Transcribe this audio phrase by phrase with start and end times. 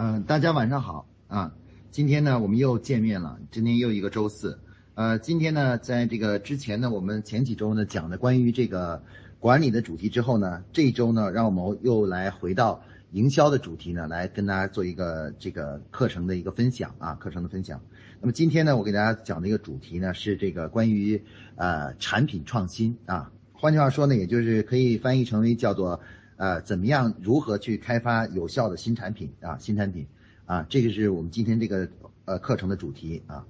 [0.00, 1.52] 嗯，大家晚上好啊！
[1.90, 3.40] 今天呢，我们又见面了。
[3.50, 4.60] 今天又一个周四，
[4.94, 9.02] 呃，今天呢，在这个之前呢，我们前几周呢讲的关于这个
[9.40, 12.80] 管理的主题之后呢，这一周呢，让我们又来回到
[13.10, 17.80] 营销的主题呢，来跟大家做一个这个课程的一个分享啊，课程的分享。
[18.20, 21.24] 那么今天呢，我给大家讲的一个主题呢，是这个关于
[21.56, 25.98] 呃产品创新啊，换句话说呢，也就是可以翻译成为叫做。
[26.38, 27.16] 呃，怎么样？
[27.20, 29.58] 如何去开发有效的新产品啊？
[29.58, 30.06] 新产品
[30.46, 31.88] 啊，这个是我们今天这个
[32.26, 33.44] 呃课程的主题啊。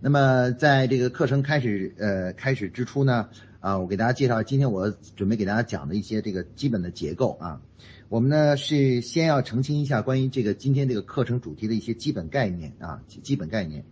[0.00, 3.28] 那么在这个课程开始呃开始之初呢，
[3.60, 7.60] 啊，我给大家介绍今天我准备给大家讲的一些这个基本的结构啊。
[8.08, 13.84] 我们呢是先要澄清一下关于这个今天这个课程主题的一些基本概念啊，基本概念。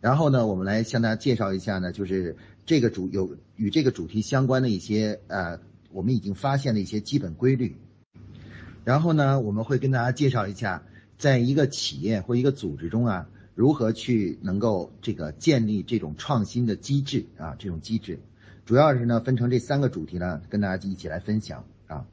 [0.00, 5.60] 然后呢，我们来向大家介绍一下呢，就是这个主有与这个主题相关的一些呃。
[5.96, 7.74] 我们已经发现了一些基本规律，
[8.84, 10.82] 然后呢，我们会跟大家介绍一下，
[11.16, 18.18] 在一个企业或一个组织中啊，如何去能够这个建立这种创新的机制啊，这种机制，
[18.66, 22.04] 主要是呢分成这三个主题呢，跟大家一起来分享啊。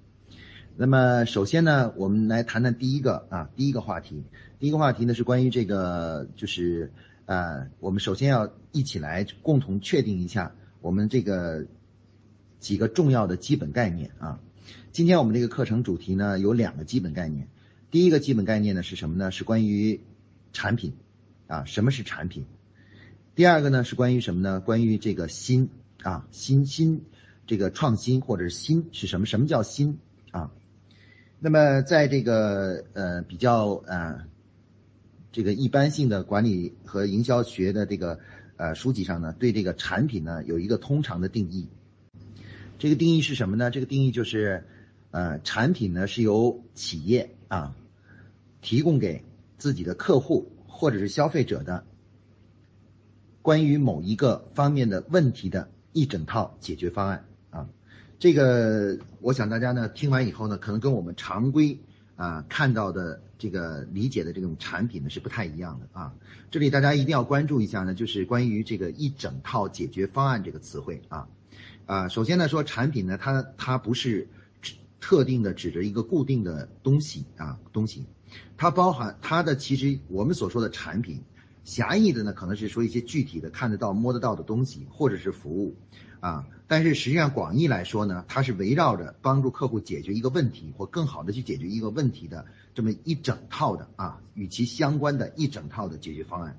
[0.78, 4.24] 那么首先呢，我们来谈谈第一个啊，第一个话题，
[4.60, 6.94] 第一个话题呢是关于这个，就是
[7.26, 11.66] 呃，我们首先要一起来共同确定一下我们这个。
[12.64, 14.40] 几个重要的基本概念啊，
[14.94, 17.50] 今天我们这个课程主题呢有两个基本概念，
[17.92, 19.32] 第一个基本概念呢是什么呢？
[19.32, 20.00] 是关于
[20.54, 20.94] 产品
[21.48, 22.46] 啊，什么是产品？
[23.36, 24.62] 第二个呢是关于什么呢？
[24.62, 25.72] 关于这个新
[26.04, 27.04] 啊，新新
[27.48, 29.26] 这个创新或者是新是什么？
[29.26, 30.00] 什么叫新
[30.32, 30.50] 啊？
[31.40, 34.24] 那么在这个呃比较呃
[35.34, 38.22] 这个一般性的管理和营销学的这个
[38.56, 41.68] 呃书籍上呢，对这个产品呢有一个通常的定义。
[42.84, 43.72] 这个定义是什么呢？
[43.72, 44.66] 这个定义就是，
[45.12, 47.78] 呃，产品呢是由企业啊
[48.62, 49.24] 提供给
[49.58, 51.86] 自己的客户或者是消费者的
[53.42, 57.70] 关于某一个方面的问题的一整套解决方案啊。
[58.20, 61.80] 这个我想大家呢听完以后呢，可能跟我们常规
[62.18, 66.14] 啊看到的这个理解的这种产品呢是不太一样的啊。
[66.52, 71.30] 这里大家一定要关注一下呢，就是关于这个一整套解决方案这个词汇啊。
[71.86, 74.30] 啊，首先呢，说产品呢，它它不是
[74.62, 78.06] 指特定的指着一个固定的东西啊，东西，
[78.56, 81.22] 它包含它的其实我们所说的产品，
[81.66, 85.76] 狭义的呢，可能是说一些具体的看得到、摸得到的东西或者是服务，
[86.22, 96.58] 啊，但是实际上广义来说呢，它是围绕着帮助客户解决一个问题或更好的去解决一个问题的这么一整套的啊，与其相关的一整套的解决方案。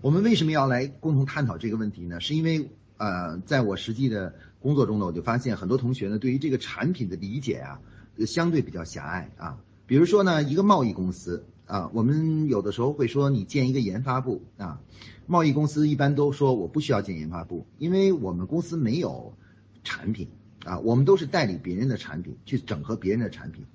[0.00, 2.20] 我们为什么要来共同探讨这个问题呢？
[2.20, 2.68] 是因为。
[2.96, 7.80] 呃，在我实际的工作中呢，我就发现很多同学呢，对于这个产品的理解啊，
[8.26, 9.58] 相对比较狭隘啊。
[9.86, 14.80] 比如说呢，一个贸易公司啊，我们有的时候会说你建一个研发部啊，
[15.26, 19.34] 贸易公司一般都说我不需要建研发部，因为我们公司没有
[19.82, 20.28] 产品
[20.64, 23.66] 啊，我们都是代理别人的产品去整合别人的产品。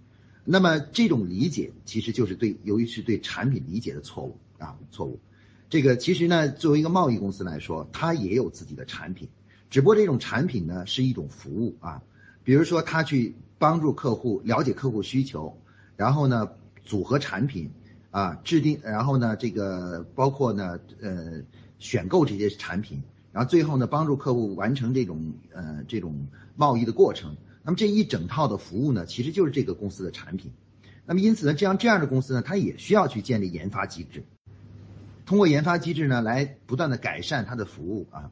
[0.46, 5.20] 那么这种理解其实就是对，由于是对产品理解的错误啊，错误。
[5.70, 9.30] 这个其实呢，作为一个贸易公司来说，它也有自己的产品，
[9.70, 12.02] 只不过这种产品呢是一种服务啊，
[12.44, 15.56] 比如说他去帮助客户了解客户需求，
[15.96, 16.50] 然后呢
[16.86, 17.70] 组合产品
[18.10, 21.44] 啊，制定，然后呢这个包括呢呃
[21.78, 27.38] 选购这些产品，然后最后呢帮助客户完成这种呃这种贸易的过程。
[27.62, 30.52] 那么这一整套的服务呢，其实就是这个公司的产品。
[31.06, 34.24] 那么因此呢，这样这样的公司呢，它也需要去建立研发机制。
[35.30, 38.32] 通过研发机制呢，来不断的改善它的服务啊，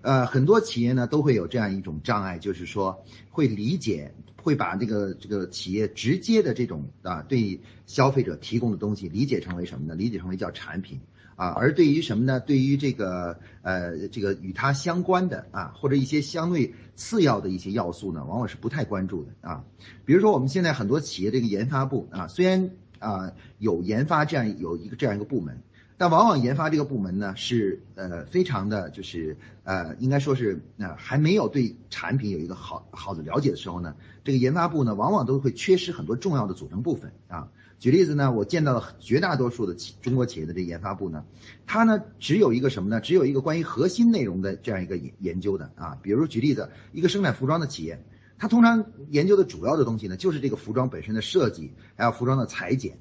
[0.00, 9.94] 呃，很多企业呢都会有这样一种障碍，就是说会理解，会把这个这个企业直接的这种啊对消费者提供的东西理解成为什么呢？
[9.94, 11.02] 理解成为叫产品
[11.36, 12.40] 啊，而对于什么呢？
[12.40, 19.62] 对于这个呃这个与它相关的啊或者一些相对次要的一些要素呢，往往是不太关注的啊。
[20.06, 25.60] 比如说我们现在很多企业这个研发部啊，虽然啊有研发这样有一个这样一个部门。
[26.00, 33.94] 但往往研发这个部门呢，是呃非常的，就是呃应该说是呃还没有对产品有一个好好的了解的时候呢，
[34.24, 37.50] 这个研发部呢往往都会缺失很多重要的组成部分啊。
[37.78, 41.22] 举例子呢，我见到了绝大多数的企中国企业的这研发部呢，
[41.66, 43.02] 它呢只有一个什么呢？
[43.02, 45.98] 只有一个关于核心内容的这样一个研研究的啊。
[46.00, 48.02] 比如举例子，一个生产服装的企业，
[48.38, 52.96] 它通常研究的主要的东西呢，就是这个服装本身的设计，还有服装的裁剪。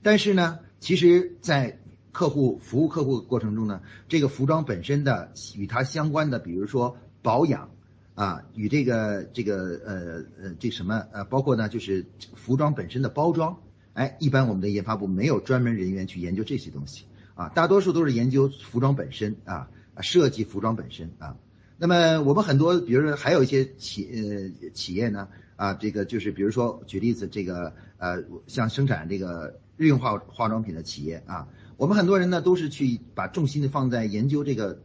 [0.00, 0.60] 但是呢。
[0.82, 1.78] 其实，在
[2.10, 7.70] 客户服务客户过程中呢，这个服装本身的与它相关的，比如说保养
[8.16, 13.58] 啊，与这个这个呃呃这什么呃，包括呢就是服装本身的包装
[13.92, 17.04] 哎，一般我们的研发部没有专门人员去研究这些东西
[17.36, 19.70] 啊，大多数都是研究服装本身啊，
[20.00, 21.36] 设计服装本身啊。
[21.78, 34.80] 那么我们很多，比如说还有一些企呃企业呢啊，这个就是比如说举例子，这个呃像生产这个日用化化妆品的企业啊，我们很多人呢都是去把重心的放在研究这个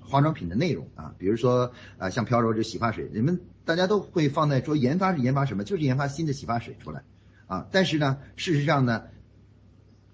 [0.00, 7.02] 化妆品的内容啊，比如说啊像飘柔这洗发水，人们大家都会放在说研发是研发什么，就是研发新的洗发水出来
[7.46, 9.04] 啊，但是呢事实上呢，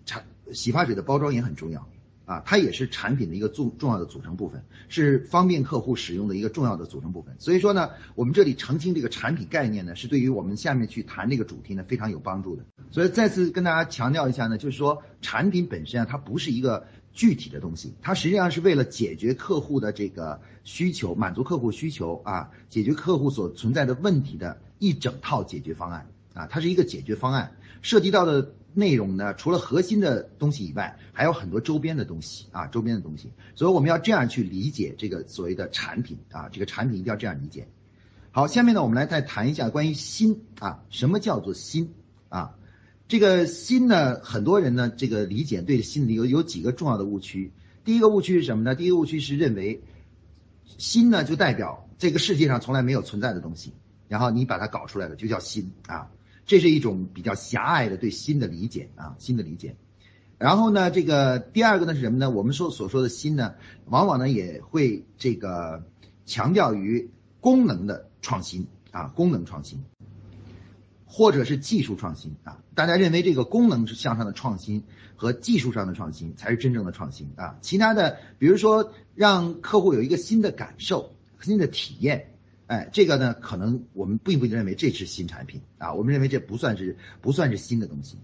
[0.04, 1.88] 产洗发水的包装也很重要。
[2.28, 7.34] 啊，它也是产品的一个重重要的组成部分，是方便客户使用的一个重要的组成部分。
[7.38, 12.64] 所以说呢，我们这里澄清这个产品概念呢，是对于我们下面去谈这个主题呢非常有帮助的。
[12.90, 28.52] 所以再次跟大家强调一下呢，就是说产品本身啊，它不是一个具体的东西，它实际上是为了解决客户的这个需求，满足客户需求啊，解决客户所存在的问题的一整套解决方案啊，它是一个解决方案，涉及到的。
[28.78, 33.32] 内容呢，除了核心的东西以外，还有很多周边的东西啊，周边的东西。
[33.56, 37.66] 所以我们要这样去理解这个所谓的产品啊，这个产品一定要这样理解。
[38.30, 41.92] 好，下面呢，我们来再谈一下关于心啊，什么叫做心
[42.28, 42.54] 啊？
[43.08, 47.50] 这个心呢，很多人呢，这个理解对心有有几个重要的误区。
[47.84, 48.76] 第一个误区是什么呢？
[48.76, 49.82] 第一个误区是认为
[50.76, 53.72] 心呢就代表这个世界上从来没有存在的东西，
[54.06, 56.10] 然后你把它搞出来了就叫心啊。
[56.48, 59.76] 这是一种比较狭隘的对新的理解啊，新的理解。
[60.38, 62.30] 然后呢，这个第二个呢是什么呢？
[62.30, 63.54] 我们说所说的新呢，
[63.84, 65.84] 往往呢也会这个
[66.24, 67.10] 强调于
[67.40, 69.84] 功能的创新啊，功能创新，
[71.04, 72.62] 或者是技术创新啊。
[72.74, 74.84] 大家认为这个功能是向上的创新
[75.16, 77.58] 和技术上的创新才是真正的创新啊。
[77.60, 81.12] 其他的，比如说让客户有一个新的感受、
[81.42, 82.32] 新的体验。
[82.68, 88.18] 哎，这个呢，可能我们并不认为这是新产品啊，我们认为这不算是不算是新的东西。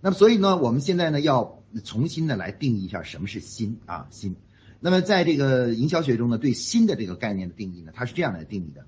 [0.00, 4.36] 那么，所以呢，我们现在呢要重新的来定义一下什么是新啊新。
[4.78, 8.86] 那么，在这个营销学中呢，对新的这个概念的定义呢，它是这样来定义的：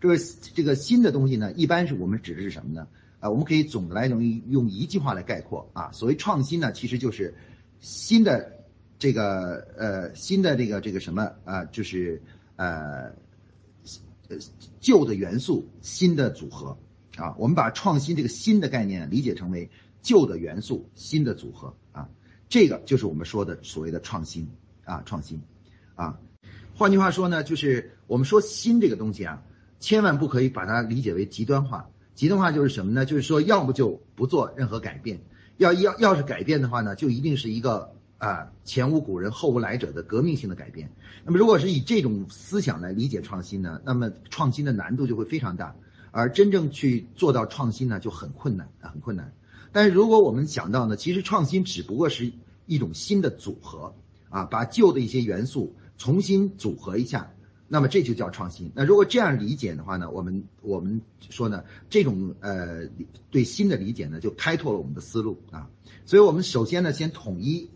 [0.00, 2.86] 就是这个新的东西呢，一般是我们指的是什么呢？
[3.18, 7.34] 啊，我们可以总的来用用一句话来概括啊，所谓创新呢，其实就是
[7.80, 8.52] 新的
[8.96, 12.22] 这个呃新的这个这个什么啊，就是
[12.54, 13.10] 呃。
[14.80, 16.76] 旧的元素，新的组合，
[17.16, 19.70] 啊，我们把创新这个新的概念理解成为
[20.02, 22.08] 旧的元素，新的组合，啊，
[22.48, 24.48] 这个就是我们说的所谓的创新，
[24.84, 25.40] 啊，创新，
[25.94, 26.18] 啊，
[26.74, 29.42] 换句话说呢，就是我们说新这个东西啊，
[29.80, 33.06] 千万不可以把它理解为极端化，极端化就是什么呢？
[33.06, 35.20] 就是说，要不就不做任何改变，
[35.56, 37.92] 要要要是改变的话呢，就一定是一个。
[38.22, 40.92] 啊，前无古人后无来者的革命性的改变。
[41.24, 45.74] 那么，如果是以这种思想来理解创新呢，那么创新的难度就会非常大，
[46.12, 49.32] 而真正去做到创新呢，就很困难啊，很困难。
[49.72, 52.30] 但是，如果我们想到呢，其实创新只不过是
[52.66, 53.92] 一种新的组合
[54.28, 57.32] 啊，把旧的一些元素重新组合一下，
[57.66, 58.70] 那么这就叫创新。
[58.76, 62.86] 那如果这样理解的话呢，我们我们说呢，这种呃
[63.32, 65.68] 对新的理解呢，就开拓了我们的思路啊。
[66.04, 67.68] 所以我们首先呢，先统一。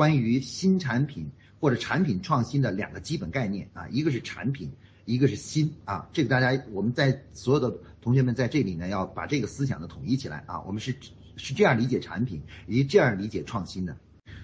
[0.00, 1.30] 关于新产品
[1.60, 4.72] 或者产品创新的两个基本概念啊，一个是产品，
[5.04, 6.08] 一个是新啊。
[6.10, 10.62] 这个大家我们在所有的同学们在这里呢，要把这个思想的统一起来啊。
[10.62, 10.96] 我们是
[11.36, 13.94] 是这样理解产品，以及这样理解创新的。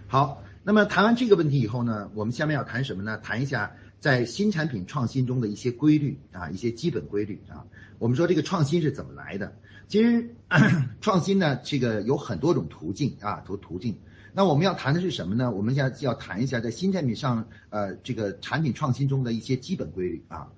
[0.06, 3.16] 好，那么谈完这个问题以后呢，我们下面要谈什么呢？
[3.22, 7.64] 谈一下在新产品创新中的一些规律啊，一些基本规律啊。
[7.98, 9.56] 我们说这个创新是怎么来的？
[9.88, 10.34] 其实
[11.00, 13.96] 创新呢，这个有很多种途径啊，途途径。
[14.36, 15.50] 那我们要谈的是什么呢？
[15.50, 20.48] 我们要要谈一下在新产品上，呃，这个产品创新中的一些基本规律啊。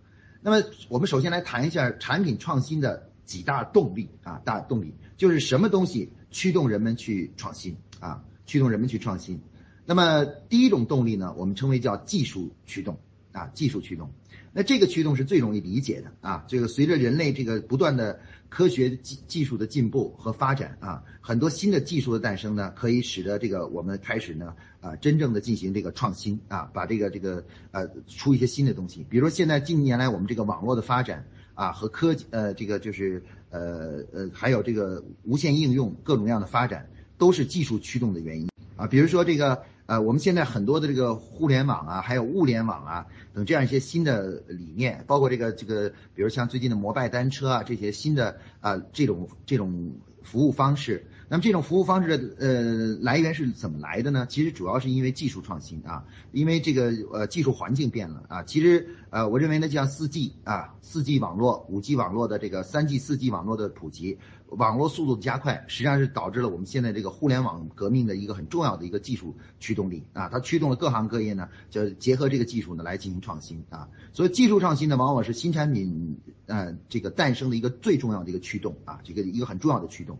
[0.41, 9.41] 那么我们首先来谈一下产品创新的几大动力啊，大动力就是什么东西驱动人们去创新啊，驱动人们去创新。
[9.87, 12.99] 那么第一种动力呢，我们称为叫技术驱动
[13.31, 14.11] 啊，技术驱动。
[14.53, 18.19] 那这个驱动是最容易理解的啊，这个随着人类这个不断的。
[18.51, 29.05] 科学技技术的进步和发展啊，很多新的技术的诞生呢，可以使得这个我们开始呢啊，真正的进行这个创新啊，把这个这个呃出一些新的东西。
[29.11, 36.89] 比如说现在近年来我们这个网络的发展啊，和科技呃这个就是呃呃还有这个无线应用各种各样的发展，
[37.19, 38.87] 都是技术驱动的原因啊。
[38.87, 39.63] 比如说这个。
[39.89, 54.27] 呃，我们现在很多的这个互联网啊，还有物联网啊等这样一些新的理念，包括这个这个，比如像最近的摩拜单车啊这些新的啊这种这种服务方式，那么这种服务方式的呃来源是怎么来的呢？
[54.29, 58.43] 其实主要是因为技术创新啊，因为这个呃技术环境变了啊。
[58.43, 64.19] 其实呃我认为呢，像四 G 啊、四 G 网络、五 G 网络的这个三 G、四 G 网络的普及，
[64.51, 70.29] 网络速度的加快，实际上是导致了我们现在这个互联网革命的一个很重要的一个技术驱动力啊。
[70.29, 73.89] 它驱动了各行各业呢，就结合这个技术呢来进行创新啊。
[74.13, 80.19] 所以技术创新呢，往往是新产品呃这个诞生的一个最重要的一个驱动啊，这个一个很重要的驱动。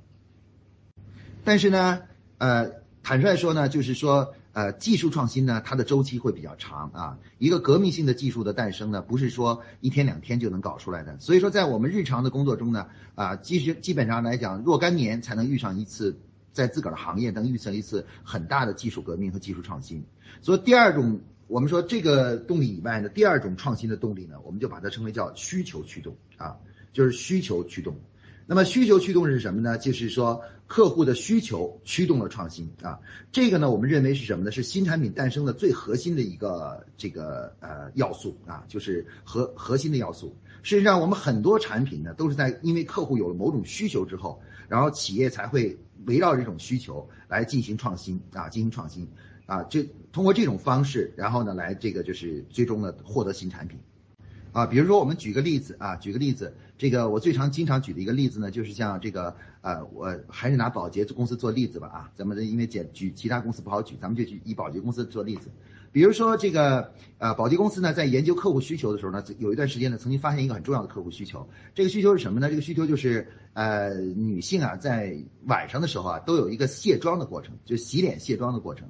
[1.45, 2.01] 但是呢，
[2.37, 2.71] 呃，
[3.03, 7.19] 坦率说呢，就是说，呃，技术创新呢，它的周期会比较长啊。
[7.39, 11.17] 一个革命性的技术的诞生呢，不是说一天两天就能搞出来的。
[11.21, 16.19] 所以说，在我们日常的工作中呢，啊，其实基本上来讲，若干年才能遇上一次，
[16.53, 20.05] 在自个儿的行业能遇上一次很大的技术革命和技术创新。
[20.43, 26.57] 所以，第二种，我们说这个动力以外呢，第二种创新的动力呢，我们就把它称为叫需求驱动啊，
[26.93, 27.95] 就是需求驱动。
[28.51, 29.77] 那么需求驱动是什么呢？
[29.77, 32.99] 就是说客户的需求驱动了创新啊。
[33.31, 34.51] 这个呢，我们认为是什么呢？
[34.51, 40.35] 是新产品诞生的最核心的一个这个呃要素啊，就是核核心的要素。
[40.63, 49.07] 事实上，我们很多产品呢，都是在因为客户有了某种需求之后，然后企业才会围绕这种需求来进行创新啊，进行创新
[49.45, 53.79] 啊，就通过这种方式，然后呢，来这个就是最终呢获得新产品。
[54.59, 65.49] 啊，比如说我们举个例子啊，举个例子，这个我最常经常举的一个例子呢，就是像这个呃，我还是拿保洁公司做例子吧啊，咱们因为简举其他公司不好举，咱们就举以保洁公司做例子。
[65.93, 71.49] 比如说这个呃，保洁公司呢，在研究客户需求的时候呢，有一段时间呢，曾经发现一个很重要的客户需求。
[71.75, 72.49] 这个需求是什么呢？
[72.49, 75.17] 这个需求就是呃，女性啊，在
[75.47, 78.89] 晚上的时候啊，都有一个卸妆的过程，就洗脸卸妆的过程。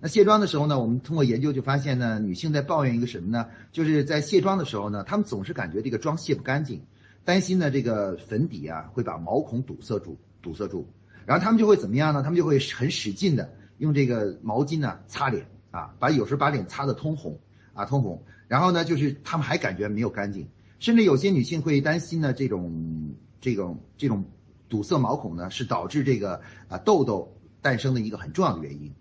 [0.00, 3.46] 那卸妆的时候呢，我们通过研究就发现呢，女性在抱怨一个什么呢？
[3.70, 6.82] 就是在卸妆的时候呢，她们总是感觉这个妆卸不干净，
[7.24, 10.88] 担心呢这个粉底啊会把毛孔堵塞住，堵塞住。
[11.26, 12.22] 然后她们就会怎么样呢？
[12.22, 17.38] 她们就会很使劲的用这个毛巾呢擦脸啊，把有时把脸擦得通红
[17.74, 18.22] 啊通红。
[18.46, 20.48] 然后呢，就是她们还感觉没有干净，
[20.78, 24.24] 甚至有些女性会担心呢这种这种这种
[24.68, 28.92] 堵塞毛孔呢是导致这个啊痘痘诞生的一个很重要的原因。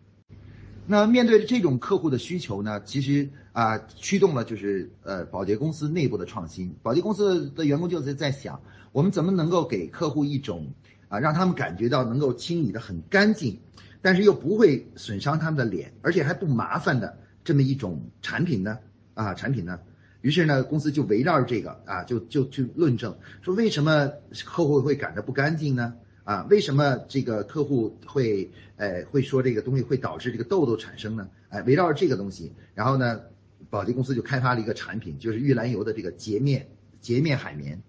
[0.86, 6.76] 那面对这种客户的需求呢，其实啊驱动了就是呃保洁公司内部的创新。
[6.82, 10.74] 保洁公司的员工就是在想，我们怎么能够给客户一种
[11.10, 13.60] 啊让他们感觉到能够清理的很干净，
[14.02, 18.80] 但是又不会损伤他们的脸，而且还不麻烦的这么一种产品呢？
[19.14, 19.80] 啊产品呢？
[20.22, 24.12] 于是呢，公司就围绕着这个啊就就去论证，说为什么
[24.46, 25.94] 客户会感到不干净呢？
[26.24, 31.30] 啊，为什么这个客户会，呃，会说这个东西会导致这个痘痘产生呢？
[31.50, 33.22] 哎，围绕着这个东西，然后呢，
[33.70, 36.68] 宝洁公司就开发了一个产品，就是玉兰油的这个洁面
[37.00, 37.82] 洁面海绵。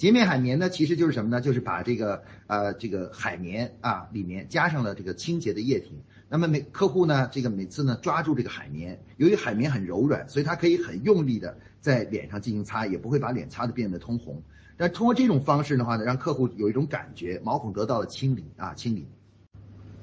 [0.00, 1.42] 洁面海绵呢，其实就是什么呢？
[1.42, 6.00] 就是把这个呃这个海绵啊里面加上了这个清洁的液体。
[6.30, 14.42] 那么每客户呢，这个每次呢抓住这个海绵，由于海绵很柔软，所以它可以很用力的在脸上进行擦，也不会把脸擦的变得通红。
[14.78, 19.06] 但通过这种方式的话呢，让客户有一种感觉，毛孔得到了清理啊，清理。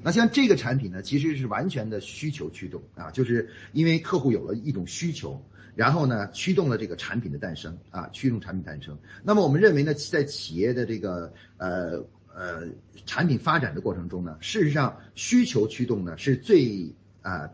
[0.04, 5.44] 那像这个产品呢，其实是完全的需求驱动啊，就是因为客户有了一种需求，
[5.78, 8.98] 然后呢，驱动了这个产品的诞生啊，驱动产品诞生。
[9.22, 12.04] 那么我们认为呢，在企业的这个呃
[12.34, 12.66] 呃
[13.06, 16.92] 产品发展的过程中呢，事实上需求驱动呢是最
[17.22, 17.48] 啊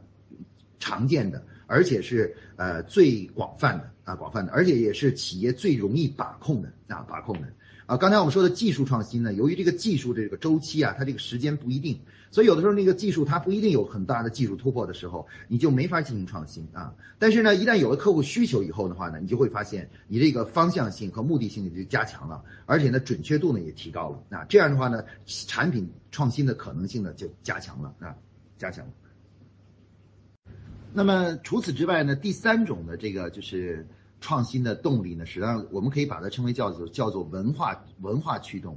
[0.78, 3.90] 常见的，而且是呃最广泛的。
[4.04, 7.48] 啊，广泛的，而且也是企业最容易把控的啊，把控的
[7.86, 7.96] 啊。
[7.96, 11.98] 刚才我们说的技术创新呢，由于这个技术的这个周期啊，它这个时间不一定，
[12.34, 16.92] 所以有的时候那个技术它不一定有很大的技术突破的时候，你就没法进行创新啊。
[17.16, 24.44] 但是呢，一旦有了客户需求以后的话呢，你就会发现你这个方向性和目的性就加强了，而且呢，准确度呢也提高了啊。
[24.48, 28.16] 这样的话呢，产品创新的可能性呢就加强了啊，
[28.58, 28.92] 加强了。
[30.92, 33.86] 那么除此之外呢，第三种的这个就是
[34.20, 38.76] 创新的动力呢，实际上我们可以把它称为叫做叫做文化文化驱动。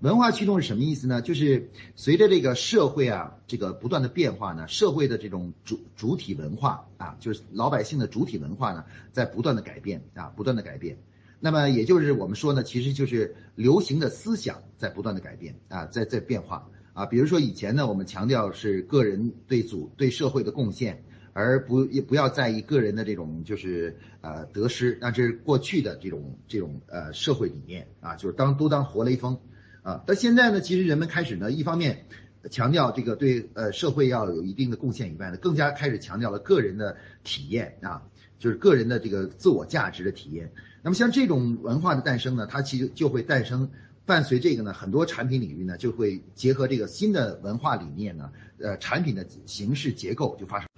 [0.00, 1.22] 文化驱动是什么意思呢？
[1.22, 10.98] 就是随着这个社会啊这个不断的变化呢，社会的这种主主体文化啊，就是老百姓的主体文化呢，在不断的改变啊，不断的改变。
[11.40, 17.06] 那么也就是我们说呢，其实就是流行的思想在不断的改变啊，在在变化啊。
[17.06, 21.02] 比如说以前呢，我们强调是个人对组对社会的贡献。
[21.36, 29.36] 而不也不要在意个人的这种就是呃得失，那这是过去的这种这种呃社会理念啊，就是当都当活雷锋
[29.84, 30.02] 啊。
[30.04, 32.06] 但现在呢，其实人们开始呢，一方面
[32.50, 38.02] 强调这个对呃社会要有一定的贡献以外呢，更加开始强调了个人的体验啊，
[38.40, 40.50] 就是个人的这个自我价值的体验。
[40.82, 43.70] 那么像这种文化的诞生呢，它其实就会诞生
[44.04, 50.68] 伴随这个呢，很多产品领域呢就会结合这个新的文化理念呢，呃，产品的形式结构就发生。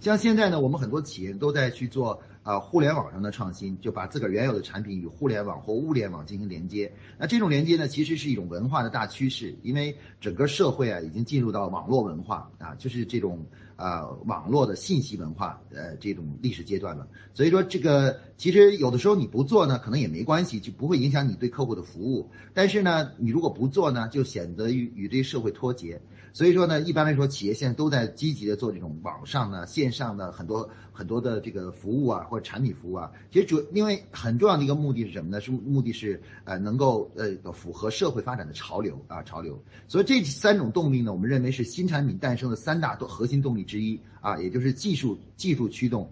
[0.00, 6.90] 像现在呢，我们很多企业都在去做啊互联网上的创新，就把自个儿原有的产品与互联网或物联网进行连接。
[7.18, 13.44] 那这种连接呢，其实是一种文化的大趋势，因为整个社会啊已经进入到网络文化啊，就是这种
[13.76, 17.06] 啊网络的信息文化呃这种历史阶段了。
[17.34, 22.30] 所以说这个其实有的时候你不做呢，可能也没关系，就不会影响你对客户的服务。
[22.54, 26.00] 但是呢，你如果不做呢，就显得与与这个社会脱节。
[26.32, 33.10] 所以说呢，一般来说，企业现在都在积极的做这种网上呢、线上的很多很多的这个服务啊，或者产品服务啊。
[33.32, 35.40] 其实主因为很重要的一个目的是什么呢？
[35.40, 39.60] 是目的是呃能够呃符合社会发展的潮流啊潮流。
[39.88, 46.08] 所以这三种动力呢，我们认为是新产品诞生的三大核心动力之一啊，也就是技术技术驱动，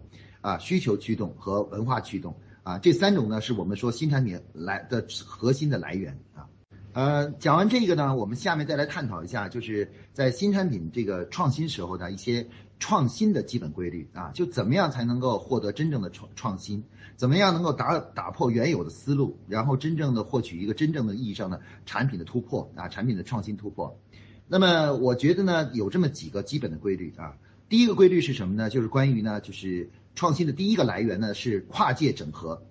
[0.47, 6.47] 啊需求驱动和文化驱动啊这三种呢，是我们说新产品来的核心的来源啊。
[6.93, 12.47] 呃，讲完这个呢，我们下面再来探讨一下，就是在新产品这个创新时候的一些
[12.79, 16.85] 创新的基本规律啊，就怎么样才能够获得真正的创创新，
[17.17, 23.99] 怎么样能够打打破原有的思路，然后真正的获取一个真正的意义上的产品的突破啊，产品的创新突破。
[24.47, 27.35] 那么我觉得呢，有这么几个基本的规律啊。
[27.69, 28.71] 第一个规律是什么呢？
[28.71, 32.67] 就是关于呢，就是创新的第一个来源呢是跨界整合，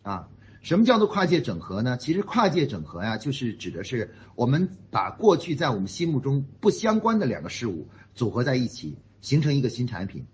[0.00, 0.30] 啊。
[0.62, 1.98] 什么叫做跨界整合呢？
[1.98, 10.24] 其实跨界整合呀，就是指的是我们把过去在我们心目中不相关的两个事物组合在一起，形成一个新产品。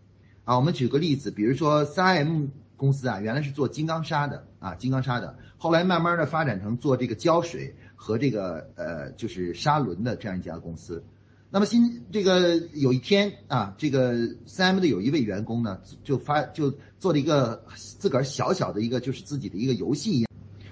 [0.44, 11.02] 啊，我们举个例子，比如说三 M 公司啊，原来是做金刚砂的啊，金刚砂的，后来慢慢的发展成做这个胶水和这个呃就是砂轮的这样一家公司。
[11.52, 20.30] 那么新这个有一天啊，这个三 M 的有一位员工呢，就发就做了一个自个儿小小的一个就是自己的一个游戏一样，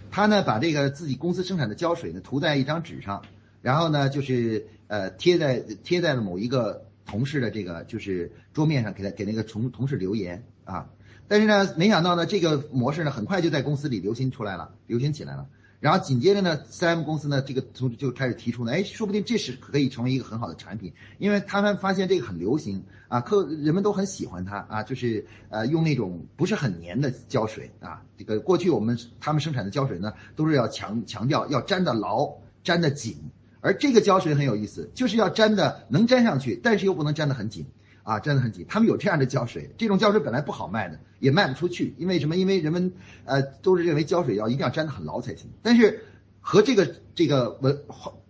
[0.08, 3.23] 他呢把这个自己公司生产的胶水呢涂在一张纸上，
[3.61, 10.90] 然后呢就是呃贴在贴在了某一个同事的这个就是桌面上，给他给那个同同事留言啊，
[11.26, 15.49] 但是呢没想到呢这个模式呢很快就在公司里流行出来了，流行起来了。
[15.80, 32.28] 然后紧接着呢，三 M 公司呢，这个从就开始提出呢，哎，说不定这是可以成为一个很好的产品，因为他们发现这个很流行啊，客人们都很喜欢它啊，就是呃用那种不是很粘的胶水啊，这个过去我们他们生产的胶水呢，都是要强强调要粘的牢、
[32.64, 33.17] 粘的紧，
[33.60, 37.67] 而这个胶水很有意思，就是要粘的能粘上去，但是又不能粘得很紧。
[38.08, 38.64] 啊，粘得很紧。
[38.66, 41.92] 他们有这样的胶水，这种胶水本来不好卖的，也卖不出去。
[41.99, 42.36] 因为什么？
[42.38, 42.94] 因为人们，
[43.26, 45.50] 呃，都是认为胶水要一定要粘得很牢才行。
[45.62, 46.04] 但是
[46.40, 47.82] 和这个这个文，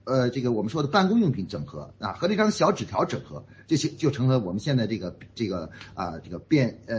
[0.03, 6.97] 呃，这个我们说的办公用品整合啊，和这张小纸条整合，就就就成了我们现在这个这个啊这个变呃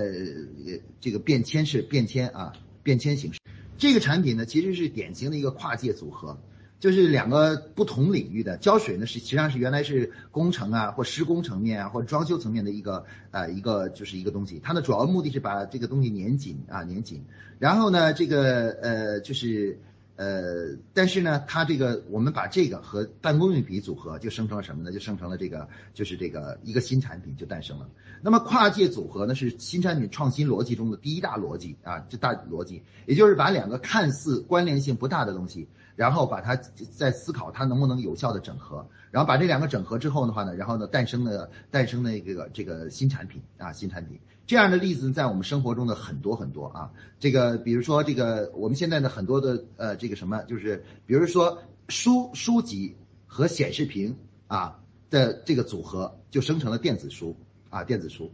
[1.01, 3.41] 这个变迁式变迁啊变迁形式。
[3.77, 6.37] 这个产品呢，其实是典型的一个跨界组合。
[6.79, 17.25] 就是两个不同领域的胶水呢，是实际上是原来是工程啊或施工层面啊或装修层面的一个呃一个就是一个东西，它的主要目的是把这个东西粘紧啊粘紧，
[17.59, 19.77] 然后呢这个呃就是
[20.15, 24.91] 呃但是呢它这个我们把这个和办公用品组合就生成了什么呢？
[24.93, 27.89] 就生成了这个就是这个一个新产品就诞生了。
[28.21, 35.67] 那么跨界组合呢是新产品创新逻辑中的第一大逻辑啊，这大逻辑，也就是把两个看似关联性不大的东西。
[35.99, 44.17] 然后把它再思考它能不能有效的整合，然后把这两个整合之后的话呢，然后呢诞生了诞生了这个这个新产品啊新产品。
[44.47, 52.95] 这样的例子在我们生活中的很多很多啊，这个比如说这个我们现在的很多的呃这个什么就是比如说书书籍
[53.27, 54.15] 和显示屏
[54.47, 57.35] 啊的这个组合就生成了电子书
[57.69, 58.31] 啊电子书，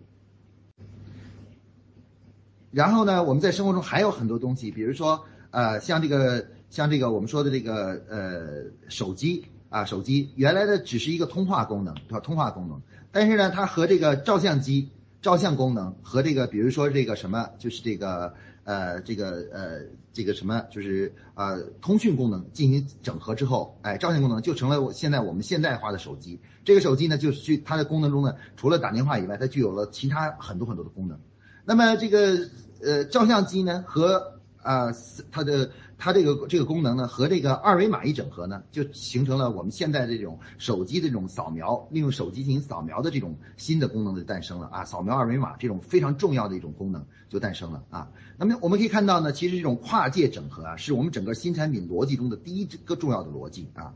[2.70, 6.46] 然后呢我们在生活中还有很多东西，比如说呃像这个。
[6.76, 12.20] 像这个我们说的这个呃手机啊，手机原来的只是一个通话功能，对吧？
[12.20, 12.82] 通话功能，
[13.14, 14.90] 但是呢，它和这个照相机
[15.22, 18.34] 照相功能和这个比如说这个什么，就是这个
[18.66, 26.42] 呃这个呃这个什么，就是呃通讯功能进行整合之后，哎，照相功能就成了现在我们现代化的手机。
[26.66, 31.18] 这个手机呢，就是具它的功能中呢，除了打电话以外，它具有了其他很多很多的功能。
[31.64, 32.50] 那么这个
[32.82, 34.92] 呃照相机呢和啊
[35.32, 35.72] 它的。
[35.98, 44.86] 它这个这个功能呢，和这个二维码一整合呢，就形成了我们现在这种手机的这种扫描，利用手机进行扫描的这种新的功能的诞生了啊！
[44.86, 48.12] 扫描二维码这种非常重要的一种功能就诞生了啊！
[48.38, 53.94] 那么我们可以看到呢，其实这种跨界整合啊，是我们整个新产品逻辑中的第一个重要的逻辑啊。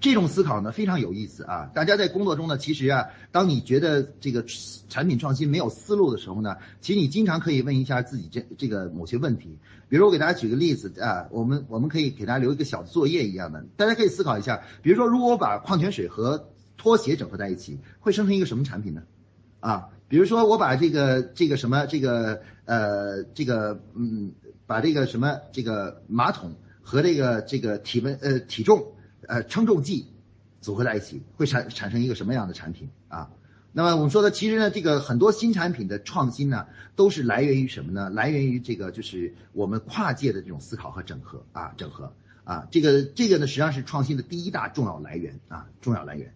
[0.00, 1.70] 这种思考呢非常有意思啊！
[1.74, 4.44] 大家在工作中呢，其实啊，当你觉得这个
[4.88, 9.58] 产品创新没有思路的时候呢，其实你经常可以问一下自己这这个某些问题。
[9.90, 19.02] 比如我给大家举个例子啊，我们我们可以给大家留一个小作业一样的，大家可以思考一下，比如说如果我把矿泉水和拖鞋整合在一起，会生成一个什么产品呢？
[19.60, 24.32] 啊，比如说我把这个这个什么这个呃这个嗯，
[24.66, 28.92] 把这个什么这个马桶和这个这个体温呃体重
[29.26, 30.06] 呃称重计
[30.60, 33.30] 组合在一起，会产产生一个什么样的产品啊？
[33.72, 38.10] 那么我们说的，其实呢，这个很多新产品的创新呢，都是来源于什么呢？
[38.10, 46.34] 来源于这个就是我们跨界的这种思考和整合啊，整合啊，这个这个呢，实际上是创新的第一大重要来源啊，重要来源。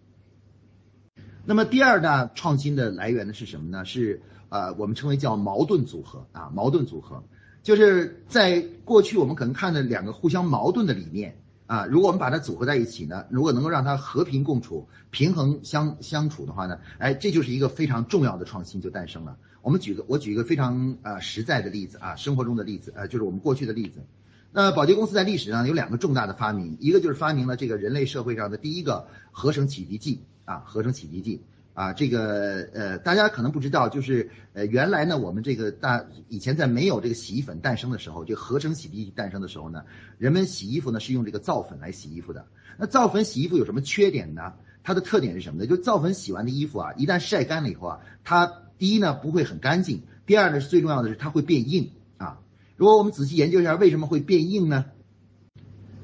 [1.45, 3.83] 那么第二大创新的来源呢是什么呢？
[3.83, 7.23] 是呃我们称为叫矛盾组合啊，矛盾组合，
[7.63, 19.37] 就是在过去我们可能看的两个互相矛盾的理念啊，如果我们把它组合在一起呢，如果能够让它和平共处、平衡相相处的话呢，哎，这就是一个非常重要的创新就诞生了。
[19.61, 24.05] 我们举个我举一个非常啊实在的例子啊，生活中的例子呃，就是我们过去的例子。
[24.51, 30.21] 那宝洁公司在历史上有两个重大的发明，一个就是发明了这个人类社会上的第一个合成洗涤剂。
[30.45, 31.41] 啊，合成洗涤剂
[31.75, 39.83] 啊，这个呃，大家可能不知道，就是呃，原来呢，我们这个大以前在没有这个洗衣粉诞生的时候，就合成洗涤剂诞生的时候呢，
[40.17, 42.47] 人们洗衣服呢是用这个皂粉来洗衣服的。
[42.77, 44.53] 那皂粉洗衣服有什么缺点呢？
[44.83, 45.67] 它的特点是什么呢？
[45.67, 52.39] 就皂粉洗完的衣服啊，一旦晒干了以后啊，它第一呢不会很干净，第二呢是最重要的是它会变硬啊。
[52.77, 54.85] 如果我们仔细研究一下为什么会变硬呢？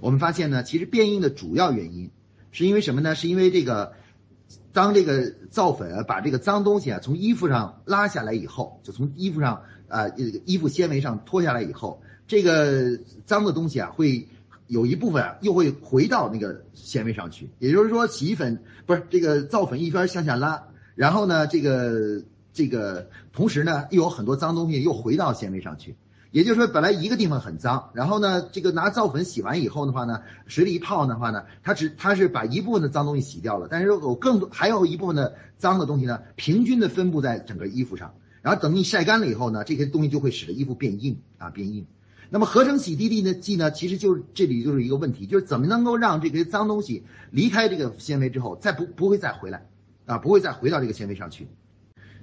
[0.02, 2.12] 我们发现呢，其实变硬的主要原因
[2.52, 3.16] 是因为什么呢？
[3.16, 3.94] 是因为这个。
[4.74, 10.08] 当这个皂粉啊把这个脏东西啊从衣服上拉下来以后，就从衣服上啊
[10.46, 14.28] 衣服纤维上脱下来以后，这个脏的东西啊会
[14.68, 17.50] 有一部分啊又会回到那个纤维上去。
[17.60, 20.64] 也就是说，洗衣粉不是这个皂粉一边向下拉，
[20.96, 25.96] 然后呢这个这个同时呢又有很多脏东西又回到纤维上去。
[26.32, 41.86] 也就是说，本来一个地方很脏，然后呢，这个拿皂粉洗完以后的话呢，水里一泡的话呢，它只它是把一部分的脏东西洗掉了，但是有更多还有一部分的脏的东西呢，平均的分布在整个衣服上，然后等你晒干了以后呢，这些东西就会使得衣服变硬啊，变硬。
[42.30, 49.68] 那么合成洗涤剂呢，剂呢，其实就是这里就是一个问题，就是怎么能够让这些脏东西离开这个纤维之后，再不不会再回来
[50.06, 51.50] 啊，不会再回到这个纤维上去。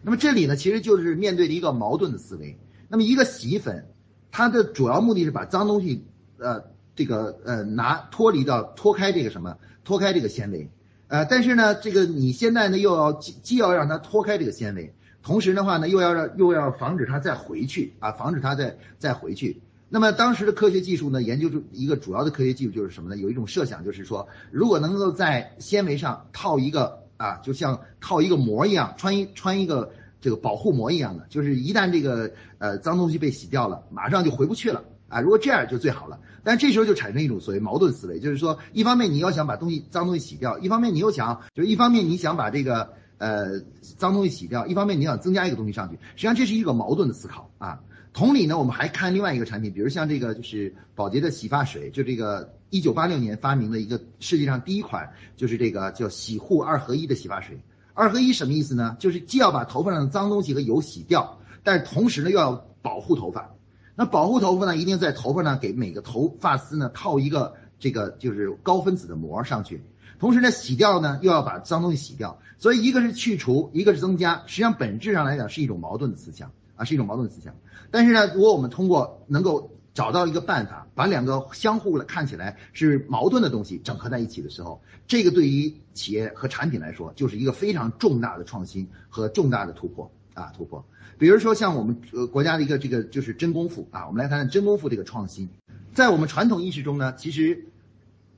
[0.01, 2.59] 那么这里呢，其实就是面对的一个矛盾的思维。
[2.89, 3.85] 那么一个洗衣粉。
[4.31, 6.05] 它的主要目的是把脏东西，
[6.39, 6.65] 呃，
[6.95, 10.71] 这个呃拿脱离到脱开这个什么，脱开这个纤维，
[11.09, 19.61] 呃，但是呢，这个你现在呢又要既既要让它脱开这个纤维，同时的话呢又要让又要防止它再回去啊，防止它再再回去。
[19.89, 23.17] 那么当时的科学技术呢，研究出一个主要的科学技术就是什么呢？
[23.17, 29.93] 有一种设想就是说，如果能够在纤维上套一个啊，就像套一个膜一样，穿一穿一个。
[30.21, 35.21] 这个保护膜一样的，就是一旦这个呃脏东西被洗掉了，马上就回不去了啊！
[35.21, 36.21] 如果这样就最好了。
[36.45, 47.81] 但这时候就产生一种所谓矛盾思维，就是说，一方面你要想把东西脏东西洗掉，一方面你又想，就是一方面你想把这个呃脏东西洗掉，一方面你想增加一个东西上去，实际上这是一个矛盾的思考啊。
[48.15, 57.61] 同理呢，我们还看另外一个产品，比如像这个就是宝洁的洗发水，就这个一九八六年发明的一个世界上第一款，就是这个叫洗护二合一的洗发水。
[57.99, 58.97] 二合一什么意思呢？
[59.01, 63.51] 就是既要把头发上的脏东西和油洗掉，但是同时呢又要保护头发。
[63.97, 69.83] 那保护头发呢，一定在头发呢给每个头发丝呢套一个这个就是高分子的膜上去。
[70.21, 72.39] 同时呢洗掉呢又要把脏东西洗掉。
[72.57, 77.53] 所以一个是去除，一个是增加，实际上本质上来讲是一种矛盾的思想啊，是一种矛盾的思想。
[77.91, 90.87] 但是呢，如果我们通过能够找到一个办法，把两个相互的看起来是矛盾的东西整合在一起的时候，这个对于企业和产品来说，就是一个非常重大的创新和重大的突破啊突破。
[91.19, 95.49] 比如说像我们呃国家的一个这个就是真功夫啊，我们来谈谈真功夫这个创新。
[95.93, 97.67] 在我们传统意识中呢，其实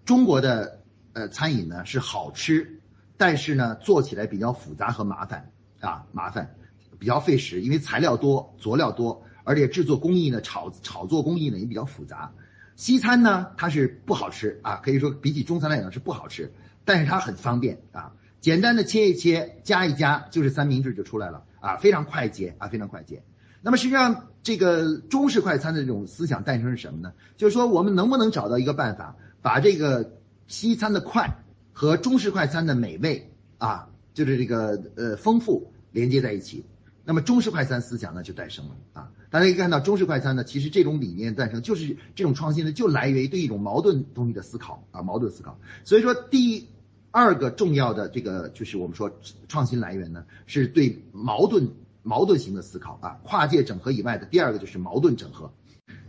[0.07, 0.81] 中国的
[1.13, 2.81] 呃餐饮呢是好吃，
[3.19, 6.55] 但是呢做起来比较复杂和麻烦啊麻烦，
[6.99, 9.23] 比较费时，因为材料多，佐料多。
[9.51, 12.33] 而且制作工艺呢，炒炒作工艺呢也比较复杂。
[12.77, 16.53] 西餐呢，它是不好吃啊，可以说比起中餐来讲是不好吃，
[16.85, 23.25] 但是它很方便啊，简单的切一切，加一加，就是三明治就出来了啊，非常快捷啊，非常快捷。
[23.61, 27.13] 那么实际上，这个中式快餐的这种思想诞生是什么呢？
[27.37, 30.13] 就是说，我们能不能找到一个办法，把这个
[30.47, 31.39] 西餐的快
[31.73, 36.65] 和中式快餐的美味啊，就是这个呃丰富连接在一起？
[37.03, 39.11] 那么中式快餐思想呢就诞生了啊！
[39.31, 45.57] 大家可以看到，中式快餐呢，其实这种理念诞生就是这种创新呢，就来源于对一种矛盾东西的思考啊，矛盾思考。
[45.85, 46.67] 所以说，第
[47.13, 51.71] 二个重要的这个就是我们说创新来源呢，是对矛盾
[52.03, 55.53] 矛盾型的思考啊，跨界整合以外的第二个就是矛盾整合。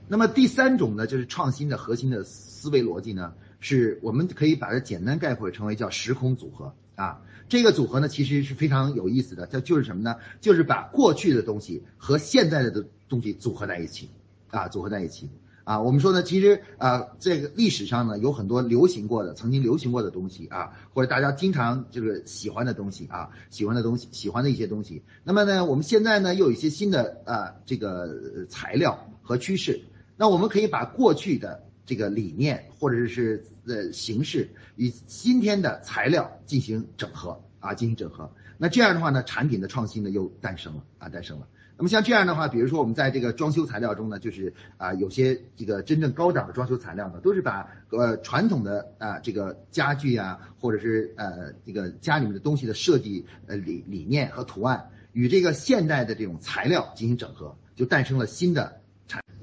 [0.07, 7.21] 那么第三种呢，就是创新的核心的思维逻辑呢，是我们可以把它简单概括成为叫时空组合啊。
[7.51, 10.15] 这个组合呢，其实是非常有意思的，它就是什么呢？
[10.39, 14.09] 就是把过去的东西和现在的东西组合在一起
[14.51, 15.29] 啊，组合在一起
[15.65, 15.81] 啊。
[15.81, 25.03] 我们说呢，其实啊，这个历史上呢，有很多流行过的、曾经流行过的东西啊，或者大家经常这个喜欢的东西啊，喜欢的东西、喜欢的一些东西。
[25.25, 29.81] 那么呢，我们现在呢，又有一些新的啊，这个材料和趋势。
[30.15, 38.31] 那我们可以把过去的这个理念或者是呃形式与今天的材料进行整合啊，进行整合。
[38.57, 41.47] 那这样的话呢，产品的创新呢又诞生了啊，诞生了。
[41.77, 58.80] 那么像这样的话，比如说我们在这个装修材料中呢，就是啊，有些这个真正高档的装修材料呢，都是把呃传统的啊这个家具啊，或者是呃这个家里面的东西的设计呃理理念和图案与这个现代的这种材料进行整合，就诞生了新的。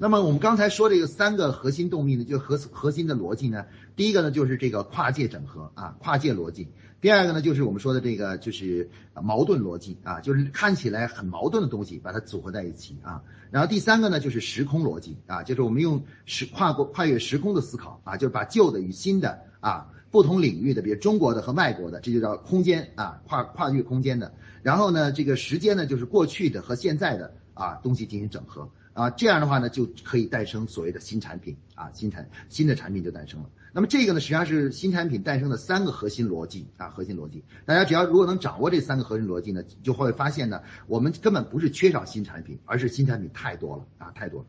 [0.01, 3.65] 那么我们刚才说这个三个核心动力呢，就核核心的逻辑呢，
[3.97, 6.67] 第一个呢就是这个跨界整合啊，跨界逻辑；
[7.01, 8.89] 第二个呢就是我们说的这个就是
[9.21, 13.21] 矛盾逻辑啊，就是看起来很矛盾的东西把它组合在一起啊。
[13.51, 24.33] 然后第三个呢就是时空逻辑啊，就是我们用时跨过跨越时空的思考啊，就是把旧的与新的啊不同领域的，比如中国的和外国的，这就叫空间啊，跨跨越空间的。
[24.63, 28.69] 然后呢，这个时间呢就是过去的和现在的啊东西进行整合。
[28.99, 33.49] 啊，这样的话呢，就可以诞生所谓的新产品啊，新产新的产品就诞生了。
[33.71, 37.45] 那么这个呢，实际上是新产品诞生的三个核心逻辑啊，核心逻辑。
[37.65, 44.47] 大家只要如果能掌握这三个核心逻辑呢，就会发现呢，我们根本不是缺少新产品，而是新产品太多了啊，太多了。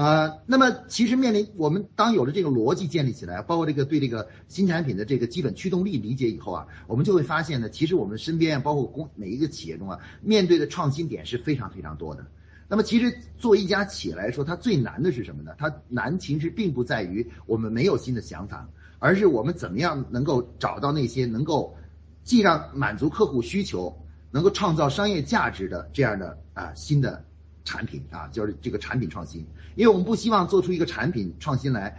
[0.00, 12.24] 啊，那么其实面临我们当有了这个逻辑建立起来，包括这个对这个新产品的这个基本驱动力理解以后啊，我们就会发现呢，其实我们身边包括公每一个企业中啊，面对的创新点是非常非常多的。
[12.66, 15.52] 那么其实作为一家企业来说，它最难的是什么呢？
[15.58, 21.76] 它难其实并不在于我们没有新的想法，而是我们怎么样能够找到那些能够
[22.22, 23.98] 既让满足客户需求，
[24.30, 27.24] 能够创造商业价值的这样的啊新的
[27.64, 29.46] 产品啊，就是这个产品创新。
[29.76, 31.98] 因为我们不希望做出一个产品创新来，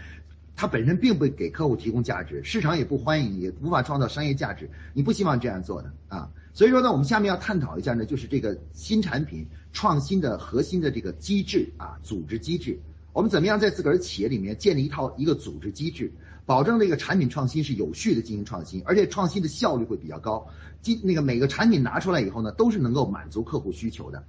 [0.56, 4.69] 它本身并不给客户提供价值，市场也不欢迎，也无法创造商业价值。
[4.93, 6.32] 你不希望这样做的啊。
[6.56, 12.80] 所以说呢，我们下面要探讨一下呢，就是这个新产品创新的核心的这个机制啊，组织机制。
[13.12, 16.13] 我们怎么样在自个儿企业里面建立一套一个组织机制，
[16.46, 20.48] 保证这个产品创新是有序的进行创新，而且创新的效率会比较高。
[20.82, 24.24] 今那个每个产品拿出来以后呢，都是能够满足客户需求的。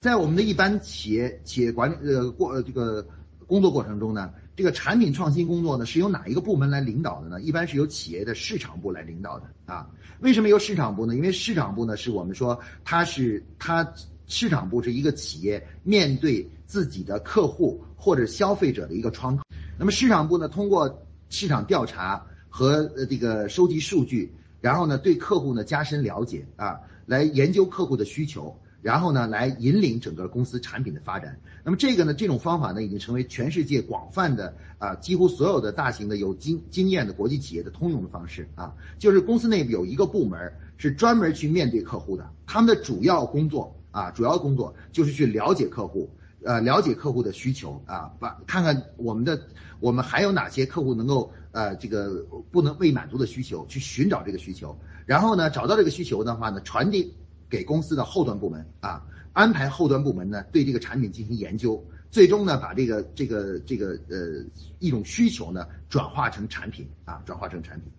[0.00, 3.06] 在我们的一般企业企业管理呃过呃这个
[3.46, 4.32] 工作过程中呢。
[4.54, 7.40] 这个产品创新工作呢，是由哪一个部门来领导的呢？
[7.40, 9.88] 一般是由企业的市场部来领导的啊。
[10.20, 11.16] 为什么由市场部呢？
[11.16, 13.94] 因为市场部呢，是我们说它是它
[14.26, 19.42] 市场部是一个企业面对自己的客户或者消费者的一个窗口。
[19.78, 28.58] 那么市场部呢，通过市场调查和呃这个收集数据，然后呢对客户呢加深了解啊，来研究客户的需求。
[28.82, 31.38] 然后呢，来引领整个公司产品的发展。
[31.64, 46.10] 那么这个呢，这种方法呢，已经成为全世界广泛的啊，几乎所有的大型的有经经验的国际企业的通用的方式啊，就是公司内部有一个部门是专门去面对客户的，他们的主要工作啊，主要工作就是去了解客户，
[46.42, 49.40] 呃，了解客户的需求啊，把看看我们的
[49.78, 57.14] 我们还有哪些客户能够呃这个不能未满足的需求，去寻找这个需求，然后呢，找到这个需求的话呢，传递。
[57.52, 64.42] 给公司的后端部门啊，安排后端部门呢对这个产品进行研究，最终呢把这个这个这个呃
[64.78, 67.92] 一种需求呢转化成产品啊，转化成产品。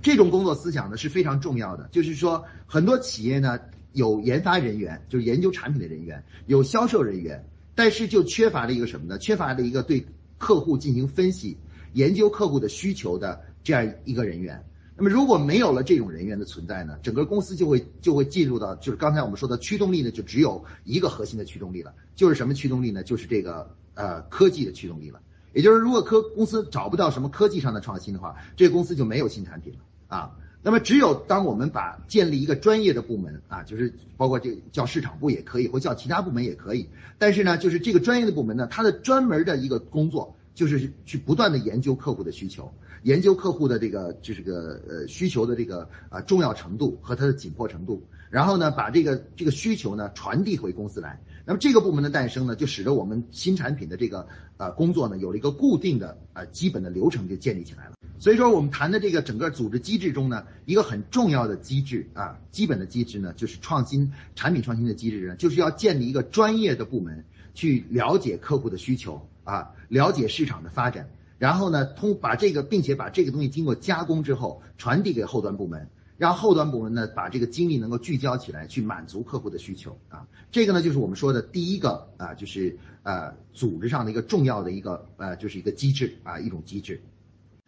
[0.00, 3.60] 这种工作思想呢是非常重要的，就是说很多企业呢
[3.92, 9.18] 有研发人员，就是研究产品的人员，有销售人员，但是就缺乏了一个什么呢？
[9.18, 10.06] 缺乏了一个对
[10.38, 11.58] 客户进行分析、
[11.92, 14.64] 研究客户的需求的这样一个人员。
[15.02, 23.02] 那么如果没有了这种人员的存在呢，整个公司就会就会进入到就是刚才我们说的驱动力呢，就只有一个核心的驱动力了，就是什么驱动力呢？
[23.02, 25.20] 就是这个呃科技的驱动力了。
[25.54, 30.36] 也就是如果科公司找不到什么科技上的创新的话，这个公司就没有新产品了啊。
[30.62, 36.88] 那么只有当我们把建立一个专业的部门啊，就是包括这叫市场部也可以，或叫其他部门也可以，
[37.18, 42.72] 但是呢，就是这个专业的部门呢，它的专门的一个工作就是去不断的研究客户的需求。
[43.02, 51.20] 研究客户的这个就是个呃需求的这个啊重要程度和它的紧迫程度，然后呢把这个这个需求呢传递回公司来。
[51.44, 57.94] 那么这个部门的诞生呢，就使得我们新产品的这个呃工作呢有了一个固定的呃基本的流程就建立起来了。
[58.20, 80.26] 所以说，我们谈的这个整个组织机制中呢，一个很重要的机制啊，基本的机制呢，就是创新产品创新的机制呢，就是要建立一个专业的部门去了解客户的需求啊，了解市场的发展，然后呢，通把这个，并且把这个东西经过加工之后传递给后端部门，让后端部门呢把这个精力能够聚焦起来，去满足客户的需求啊。
[80.50, 87.00] 这个呢，就是我们说的第一个啊，就是呃，组织上的一个重要的一个呃，就是一个机制啊，一种机制。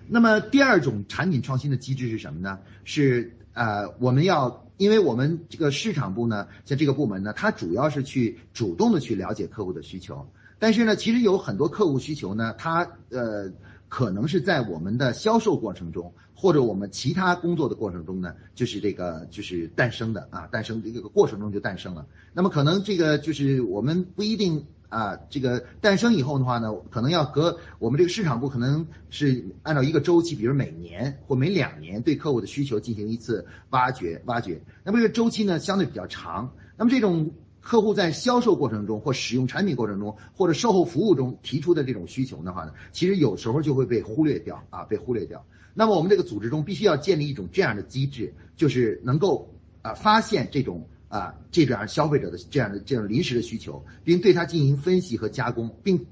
[0.07, 2.59] 那么第二种产品创新的机制是什么呢？
[2.85, 10.29] 是呃，我们要，因为我们这个市场部呢，像这个部门呢，它主要是去主动的去了解客户的需求，
[10.65, 13.53] 但是呢，其实有很多客户需求呢，它呃，
[13.91, 22.07] 可能是在我们的销售过程中，或者我们其他工作的过程中呢，就是这个就是诞生的啊，诞生的这个过程中就诞生了。
[22.33, 24.65] 那么可能这个就是我们不一定。
[24.91, 34.63] 啊，这个诞生以后的话呢，可能要隔我们这个市场部可能是按照一个周期，比如每年或每两年对客户的需求进行一次挖掘，挖掘。
[34.85, 36.53] 那么这个周期呢相对比较长。
[36.77, 37.33] 那么这种
[37.65, 45.45] 客户在销售过程中或使用产品过程中或者售后服务中提出的这种需求的话呢，其实有时候就会被忽略掉啊，被忽略掉。
[45.75, 50.87] 那么我们这个组织中必须要建立一种这样的机制，就是能够啊发现这种。
[51.07, 56.05] 啊，这样消费者的这样的这种临时的需求，并对它进行分析和加工，并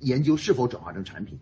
[0.00, 1.38] 研究是否转化成产品。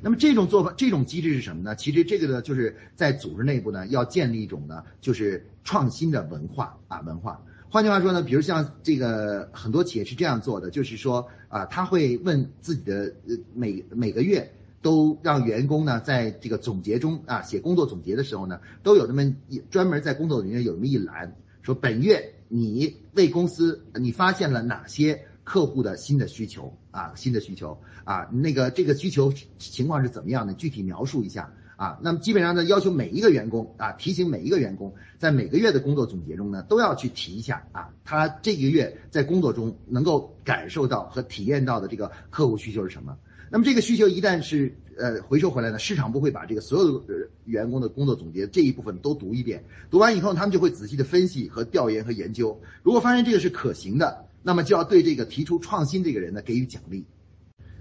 [0.00, 1.74] 那么这种做法，这种机制是什么呢？
[1.74, 7.42] 其实这个呢，就是在组织内部呢，要建立一种呢，就是创新的文化啊，文化。
[7.70, 14.52] 换句话说呢，比如像这个很多企业是这样做的，就是说啊，他会问自己的呃每每个月
[14.82, 22.34] 都让员工呢，在这个总结中啊写工作总结的时候呢，都有那么一专门在工作里面有那么一栏，说本月。
[22.52, 27.12] 你为公司，你发现了哪些客户的新的需求啊？
[27.14, 28.28] 新的需求啊？
[28.32, 30.54] 那个这个需求情况是怎么样的？
[30.54, 31.98] 具体描述一下啊？
[32.02, 43.16] 那么基本上呢，要求每一个员工啊，提醒每一个员工，在每个月的工作总结中呢，都要去提一下啊，他这个月在工作中能够感受到和体验到的这个客户需求是什么？
[43.50, 57.06] 那么这个需求一旦是呃回收回来呢，市场部会把这个所有的呃员工的工作总结这一部分都读一遍，读完以后他们就会仔细的分析和调研和研究，如果发现这个是可行的，那么就要对这个提出创新这个人呢给予奖励。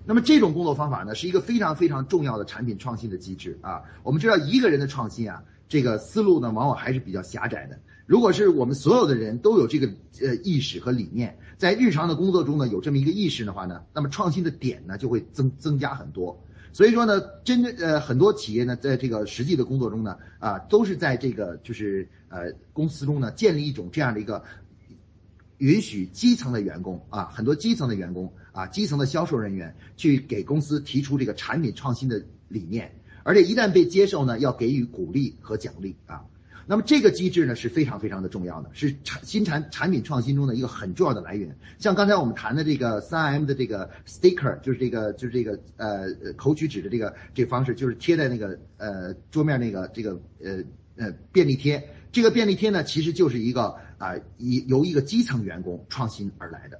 [0.06, 3.84] 那么这种工作方法呢是一个非常非常重要的产品创新的机制啊。
[4.04, 7.80] 我们知道一个人的创新啊，这个思路呢往往还是比较狭窄的。
[8.06, 9.88] 如果是我们所有的人都有这个
[10.22, 16.44] 呃意识和理念，在日常的工作中呢有这么一个意识的话呢，那么创新的点呢就会增增加很多。
[16.74, 24.44] 所以说呢，真正呃很多企业呢在这个实际的工作中呢啊都是在这个就是呃公司中呢建立一种这样的一个
[25.60, 32.94] 允许基层的员工啊很多基层的员工啊基层的销售人员去给公司提出这个产品创新的理念，
[33.24, 36.26] 而且一旦被接受呢要给予鼓励和奖励啊。
[36.68, 41.58] 那么这个机制呢是非常非常的重要的，是产新产产品创新中的一个很重要的来源。
[41.80, 50.64] 像刚才我们谈的这个三 M 的这个 sticker，就是这个就是这个呃口取纸的这个这个方式，就是贴在那个呃桌面那个这个呃
[50.98, 51.90] 呃便利贴。
[52.12, 56.80] 这个便利贴呢，其实就是一个啊以由一个基层员工创新而来的。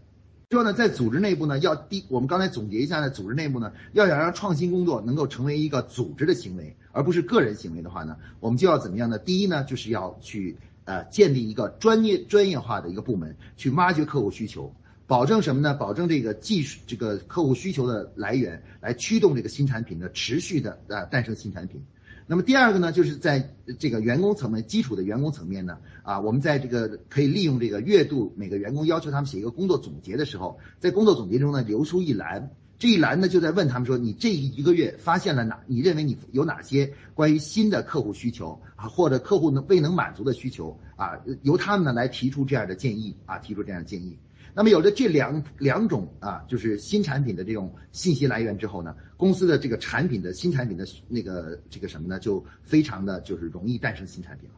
[0.52, 9.20] 说呢，在组织内部呢，要第我们刚才总结一下呢，组织内部呢，要想让创新工作能够成为一个组织的行为，而不是个人行为的话呢，我们就要怎么样呢？
[9.20, 14.74] 第一呢，就是要去呃建立一个专业专业化的一个部门，去挖掘客户需求，
[15.06, 15.76] 保证什么呢？
[15.76, 21.86] 保证这个技术这个客户需求的来源，来驱动这个新产品的持续的呃诞生新产品。
[22.32, 35.60] 那么第二个呢，就是在这个员工层面、基础的员工层面呢，啊，我们在这个可以利用这个月度每个员工要求他们写一个工作总结的时候，在工作总结中呢留出一栏，这一栏呢就在问他们说，你这一个月发现了哪？
[35.66, 41.20] 你认为你有哪些关于新的客户需求啊，或者客户能未能满足的需求啊？
[41.42, 44.20] 由他们呢来提出这样的建议啊，提出这样的建议。
[44.60, 54.56] 那么有了这两两种啊，就是新产品的这种信息来源之后呢，公司的这个产品的新产品的那个这个什么呢，就非常的就是容易诞生新产品了。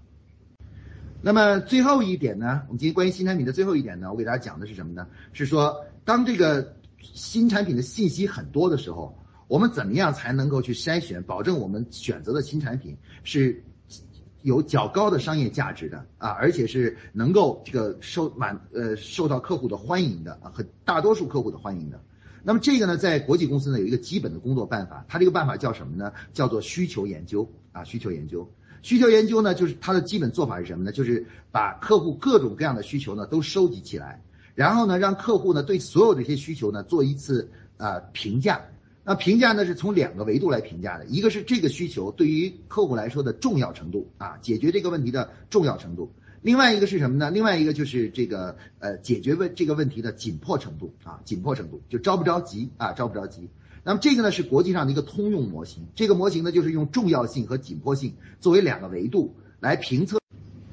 [1.21, 5.05] 那么最后一点呢，我们今天关于新产品的最后一点呢，我给大家讲的是什么呢？
[5.33, 9.15] 是说当这个新产品的信息很多的时候，
[9.47, 13.63] 我们怎么样才能够去筛选，保证我们选择的新产品是。
[14.41, 22.01] 有较高的商业价值的啊，而且是能够这个受满呃受到客户的欢迎的啊，和大多数客户的欢迎的。
[22.43, 26.11] 那么这个呢，在国际公司呢有一个基本的工作办法，它这个办法叫什么呢？
[26.33, 28.51] 叫做需求研究啊，需求研究。
[28.81, 30.91] 需求研究呢，就是它的基本做法是什么呢？
[30.91, 34.23] 就是把客户各种各样的需求呢都收集起来，
[34.55, 38.61] 然后呢让客户呢对所有这些需求呢做一次呃评价。
[39.03, 46.11] 那评价呢是从两个维度来评价的，一个是这个需求对于客户来说的重要程度啊，解决这个问题的重要程度。
[46.43, 47.29] 另外一个是什么呢？
[47.29, 53.49] 另外一个就是这个呃解决问这个问题的紧迫程度啊，紧迫程度就着不着急啊，着不着急。
[53.83, 60.19] 那么这个呢是国际上的一个通用模型，这个模型呢就是用重要性和紧迫性作为两个维度来评测，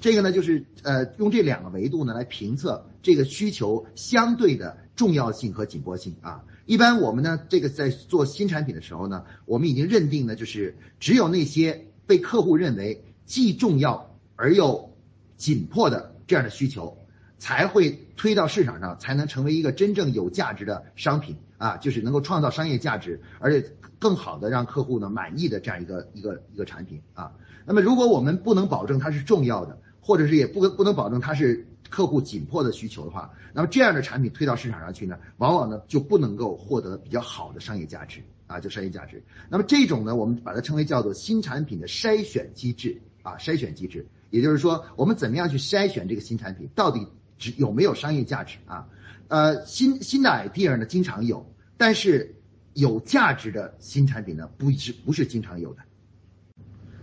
[0.01, 6.45] 这个呢就是呃用这两个维度呢来评测这个需求相对的重要性和紧迫性啊。
[6.69, 14.95] 一般我们呢这个在做新产品的时候呢，我们已经认定呢就是只有那些被客户认为既重要而又
[15.39, 16.99] 紧迫的这样的需求，
[17.39, 21.37] 才会推到市场上，才能成为一个真正有价值的商品。
[21.57, 27.33] 啊，就是能够创造商业价值，而且更好的让客户呢满意的这样一个一个一个产品啊。
[27.66, 39.22] 那么如果我们不能保证它是重要的，或者是也不不能保证它是客户紧迫的需求的话，那么这样的产品推到市场上去呢，往往呢就不能够获得比较好的商业价值啊，就商业价值。
[39.49, 47.07] 那么这种呢，我们把它称为叫做新产品的筛选机制啊，筛选机制，也就是说我们怎么样去筛选这个新产品，到底
[47.39, 48.89] 只有没有商业价值啊？
[49.28, 52.34] 呃，新新的 idea 呢，经常有，但是
[52.74, 55.82] 有价值的新产品呢，不是不是经常有的。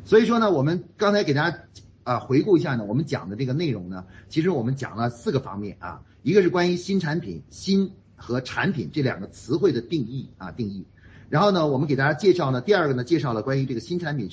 [0.03, 1.59] 所以说呢，我们刚才给大家
[2.05, 10.85] 啊回顾一下呢，我们讲的这个内容呢，其实我们讲了四个方面啊，一个是关于新产品、新和产品这两个词汇的定义啊定义，
[11.29, 14.29] 然后呢，我们给大家介绍呢，第二个呢，介绍了关于这个新产品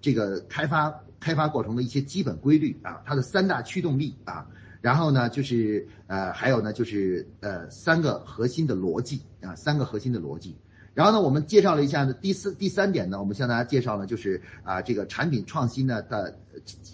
[0.00, 4.46] 这个开发开发过程的一些基本规律啊，它的三大驱动力啊。
[4.80, 10.54] 然后呢，就是呃，还有呢，就是呃，三个核心的逻辑啊，三个核心的逻辑。
[10.96, 16.38] 然后呢，我们介绍了一下呢，第四、第三点呢，我们向大家介绍了，就是啊，这个产品创新呢的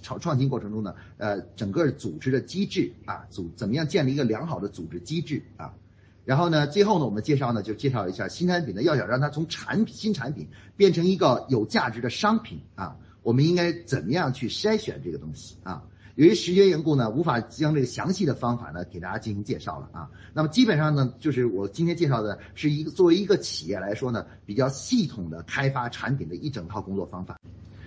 [0.03, 5.73] 创创新过程中呢，呃，整个组织的机制啊，组怎么样建立一个良好的组织机制啊。
[6.25, 15.85] 然后呢，最后呢，我们介绍呢，就介绍一下新产品呢，要想让它从产品新产品变成一个有价值的商品啊，我们应该怎么样去筛选这个东西啊？
[16.15, 20.11] 由于时间缘故呢，无法将这个详细的方法呢给大家进行介绍了啊。
[20.35, 27.39] 那么基本上呢，就是我今天介绍的是一个作为一个企业来说呢，比较系统的开发产品的一整套工作方法。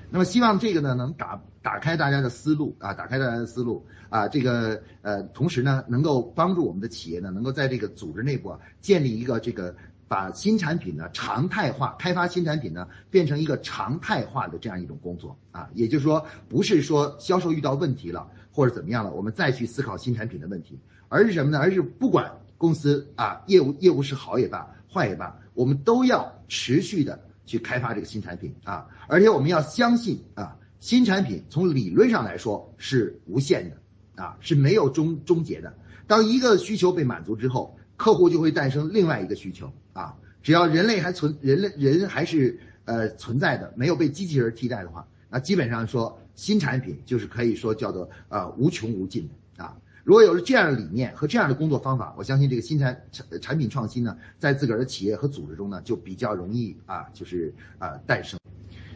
[0.09, 9.75] 那么希望这个呢能打打开大家的思路啊，打开大家的思路啊，这个呃，同时呢能够帮助我们的企业呢能够在这个组织内部啊建立一个这个。
[10.07, 20.79] 把新产品呢常态化，开发新产品呢变成一个常态化的这样一种工作啊，也就是说，不是说销售遇到问题了或者怎么样了，我们再去思考新产品的问题，
[21.09, 21.57] 而是什么呢？
[21.57, 35.73] 而是不管公司啊业务业务是好也罢，坏也罢，我们都要持续的去开发这个新产品啊，而且我们要相信啊，新产品从理论上来说是无限的啊，是没有终终结的。
[36.05, 37.75] 当一个需求被满足之后。
[37.97, 40.15] 客户就会诞生另外一个需求啊！
[40.43, 49.27] 只要人类还存，人类人还是呃存在的，没有被机器人替代的话，那基本上说新产品就是可以说叫做呃无穷无尽
[49.57, 49.75] 的啊！
[50.03, 58.39] 如果有了这样的理念和这样的工作方法，我相信这个新产产产品创新呢，在自个儿的企业和组织中呢，就比较容易啊，就是啊诞生。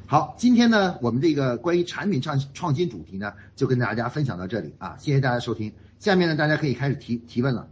[0.05, 4.95] 好，今天呢，我们这个关于产品创创新主题呢，就跟大家分享到这里啊！
[4.99, 7.67] 谢谢大家收听，下面呢，大家可以开始提提问了。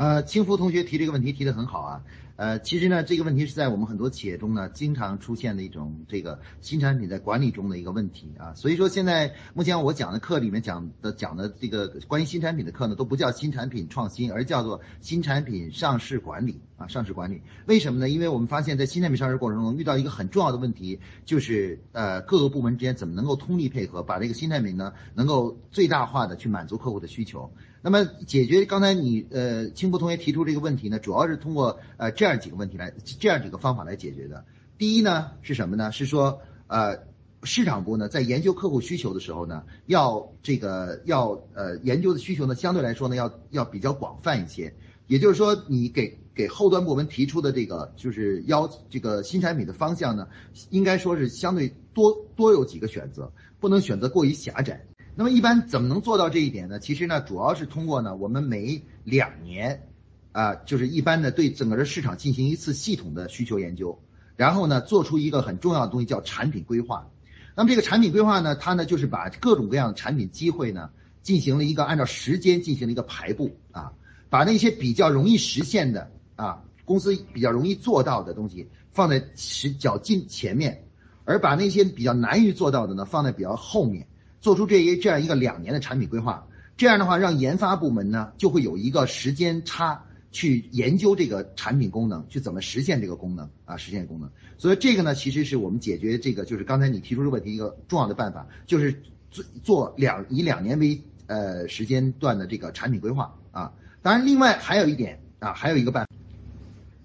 [0.00, 2.02] 呃，清福同学提这个问题提得很好啊。
[2.36, 8.54] 呃，其实呢，这个问题是在我们很多企业中呢，经常出现的一种这个新产品在管理中的一个问题啊。
[8.54, 16.86] 所以说，现在目前我讲的课里面讲的讲的这个关于新产品的课呢，都不叫新产品创新，而叫做新产品上市管理啊。
[16.86, 18.08] 上市管理为什么呢？
[18.08, 27.52] 因为我们发现，在新产品上市过程中遇到一个很重要的问题，就是呃各个部门之间怎么能够通力配合，把这个新产品呢能够最大化的去满足客户的需求。
[27.82, 34.44] 那么解决刚才你呃青波同学提出这个问题呢，主要是通过呃这样几个问题来这样几个方法来解决的。
[34.76, 35.90] 第一呢是什么呢？
[35.90, 36.98] 是说呃
[37.42, 44.74] 市场部呢在研究客户需求的时候呢，要这个要呃研究的需求呢相对来说呢要要比较广泛一些。
[45.06, 50.28] 也就是说你给给后端部门提出的这个就是要这个新产品的方向呢，
[50.68, 54.84] 应该说是相对多多有几个选择，不能选择过于狭窄。
[55.16, 56.78] 那么一般怎么能做到这一点呢？
[56.78, 59.88] 其实呢，主要是通过呢，我们每两年，
[60.32, 64.00] 啊，就是一般的对整个的市场进行一次系统的需求研究，
[64.36, 67.08] 然后呢，做出一个很重要的东西叫产品规划。
[67.54, 70.90] 那么这个产品规划呢，它呢就是把各种各样的产品机会呢，
[71.22, 73.92] 进行了一个按照时间进行了一个排布啊，
[74.30, 80.84] 把那些比较容易实现的啊，公司比较容易做到的东西放在时较近前面，
[81.24, 84.06] 而把那些比较难于做到的呢，放在比较后面。
[84.40, 94.30] 做出这一这样一个两年的产品规划，这样的话让研发部门呢就会有一个时间差去研究这个产品功能，去怎么实现这个功能啊，实现功能。
[94.58, 103.72] 所以这个呢，其实是我们解决这个就是刚才你提出的问题一个重要的办法，就是做做两以两年为呃时间段的这个产品规划啊。
[104.02, 106.06] 当然，另外还有一点啊，还有一个办。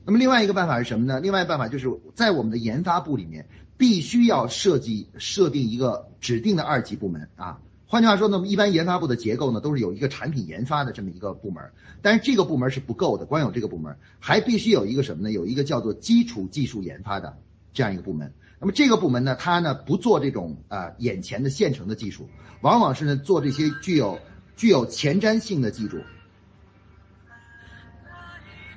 [0.05, 1.19] 那么另外一个办法是什么呢？
[1.19, 7.59] 另外一个办法就是在我们的研发部里面，必须要设计设定一个指定的二级部门啊。
[7.87, 11.71] 换句话说呢，一般研发部的结构呢，都是有一个产品研发的这么一个部门，
[12.01, 15.31] 但是这个部门是不够的，光有这个部门，还必须有一个什么呢？
[15.31, 17.37] 有一个叫做基础技术研发的
[17.73, 18.33] 这样一个部门。
[18.59, 22.27] 那么这个部门呢，它呢不做这种啊眼前的现成的技术，
[22.61, 24.19] 往往是呢做这些具有
[24.55, 26.01] 具有前瞻性的技术。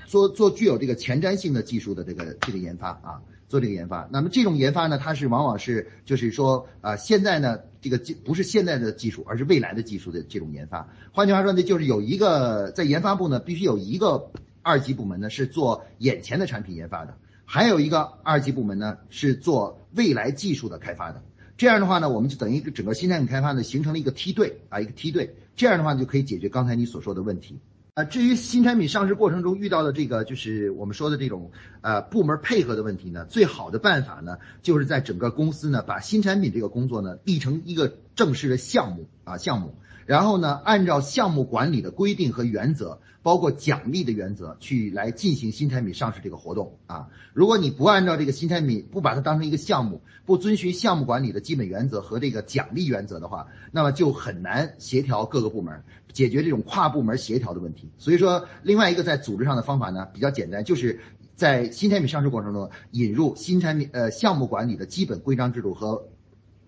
[0.07, 4.09] 做做具有这个前瞻性的技术的这个这个研发啊，做这个研发。
[4.12, 10.88] 那么这种研发呢，它是往往是就是说啊，现在呢这个技不是现在的技术，而是未来的技术的这种研发。
[11.12, 14.30] 换句话说呢，就是有一个在研发部呢，必须有一个
[14.62, 21.22] 二级部门呢是做眼前的产品研发的，还有一个二级部门呢是做未来技术的开发的。
[21.57, 25.34] 这样的话呢，我们就等于整个新产品开发呢形成了一个梯队啊，一个梯队。
[25.57, 27.59] 这样的话就可以解决刚才你所说的问题。
[27.99, 39.74] 啊，至于新产品上市过程中遇到的这个，就是我们说的这种呃部门配合的问题呢，最好的办法呢，就是在整个公司呢，把新产品这个工作呢立成一个正式的项目啊项目。
[40.09, 47.11] 然后呢，按照项目管理的规定和原则，包括奖励的原则，去来进行新产品上市这个活动啊。
[47.35, 57.91] 如果你不按照这个新产品，不把它当成一个项目，不遵循项目管理的基本原则和这个奖励原则的话，那么就很难协调各个部门，解决这种跨部门协调的问题。
[57.99, 61.01] 所以说，另外一个在组织上的方法呢，比较简单，就是
[61.35, 66.09] 在新产品上市过程中引入新产品呃项目管理的基本规章制度和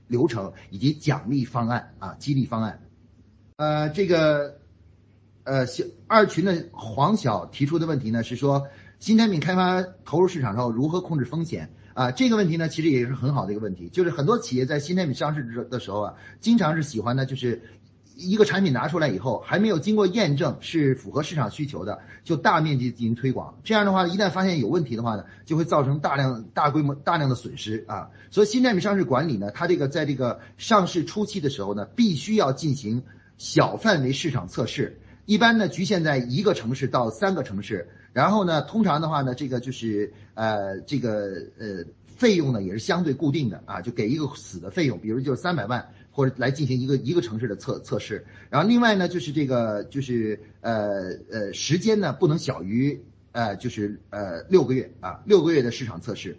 [0.09, 2.82] 流程，以及奖励方案啊，激励方案。
[3.61, 4.56] 呃，这个，
[5.44, 8.68] 呃，小二群的黄晓提出的问题呢，是说
[9.00, 12.11] 新产品开发投入市场之后如何控制风险啊？
[12.11, 13.90] 这个问题呢，其实也是很好的一个问题。
[13.90, 17.61] 就是很多企业在新产品上市之的时候啊，经常是喜欢呢，就是
[18.16, 23.58] 一个产品拿出来以后，还没有经过验证是符合市场需求的，就大面积进行推广。
[23.62, 28.08] 这样的话，一旦发现有问题的话呢，就会造成大量大规模大量的损失啊。
[28.30, 33.02] 所以新产品上市管理呢，它这个在这个上市初期的时候呢，必须要进行。
[33.41, 48.26] 小范围市场测试，一般呢局限在一个城市到三个城市，然后呢，通常的话呢，这个就是呃，这个呃，费用呢也是相对固定的啊，就给一个死的费用，比如就是三百万，或者来进行一个一个城市的测测试。
[48.51, 53.01] 然后另外呢，就是这个就是呃呃，时间呢不能小于
[53.32, 56.36] 呃就是呃六个月啊，六个月的市场测试。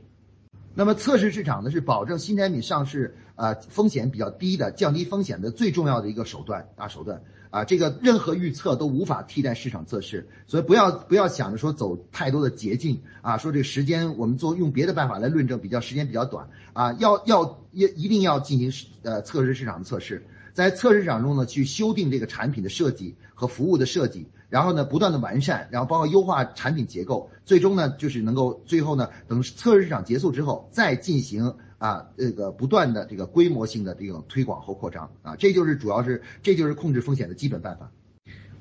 [0.74, 24.28] 那么测试市场呢，是保证新产品上市啊风险比较低的、降低风险的最重要的一个手段啊手段啊，这个任何预测都无法替代市场测试，所以不要不要想着说走太多的捷径啊，说这个时间我们做用别的办法来论证，比较时间比较短啊，要要一一定要进行呃测试市场的测试，在测试市场中呢，去修订这个产品的设计和服务的设计。
[24.52, 37.89] 然后呢，不断的完善，然后包括优化产品结构，最终呢，就是能够最后呢，等测试市场结束之后，再进行啊这个不断的这个规模性的这种推广和扩张啊，这就是主要是这就是控制风险的基本办法。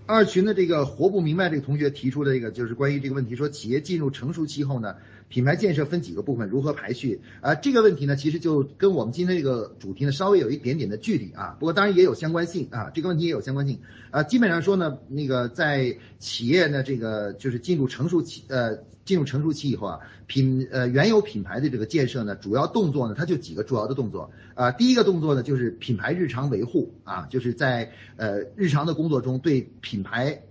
[0.07, 4.97] 二群的这个活不明白这个同学提出的这个就是关于这个问题，说企业进入成熟期后呢，
[5.30, 7.20] 品牌建设分几个部分，如何排序？
[7.40, 13.78] 啊，这个问题呢，其实就跟我们今天这个主题呢稍微有一点点的距离啊，不过当然也有相关性啊，这个问题也有相关性
[14.10, 14.24] 啊。
[14.24, 24.72] 基本上说呢，那个在企业呢这个就是进入成熟期，呃，进入成熟期以后啊，品呃原有品牌的这个建设呢，主要动作呢，它就几个主要的动作啊。
[24.72, 30.42] 第一个动作呢，就是品牌日常维护啊，就是在呃日常的工作中对品牌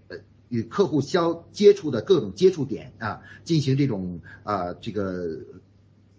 [0.49, 5.37] 与客户相接触的各种接触点啊，进行这种啊这个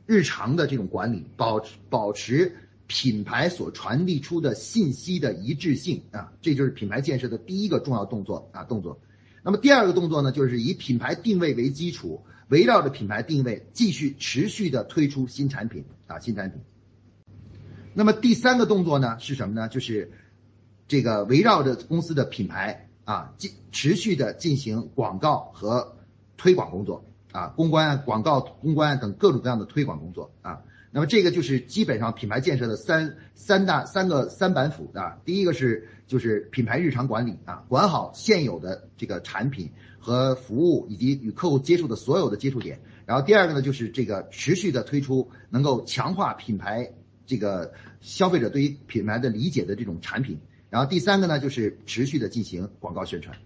[0.06, 2.56] 日常的这种管理，保保持
[2.86, 9.00] 品牌所传递出的信息的一致性啊，这就是品牌建设的第一个重要动作啊动作。
[9.42, 16.60] 那么第二个动作呢，就是以品牌定位为基础，围绕着品牌定位继续持续的推出新产品啊新产品。
[17.94, 19.68] 那么第三个动作呢是什么呢？
[19.68, 20.12] 就是
[20.86, 22.86] 这个围绕着公司的品牌。
[23.10, 25.96] 啊，进持续的进行广告和
[26.36, 30.62] 推广工作啊，公关、广告、公关等各种各样的推广工作啊。
[30.92, 35.18] 那么这个就是基本上品牌建设的三三大三个三板斧啊。
[35.24, 42.78] 第一个是就是品牌日常管理啊，管好现有的这个产品和服务以及与客户接触的所有的接触点。
[43.06, 46.92] 然后第二个呢，就是这个持续的推出能够强化品牌
[47.26, 50.38] 这个消费者对于品牌的理解的这种产品。
[50.70, 53.36] 然后第三个呢，就是持续的进行广告宣传。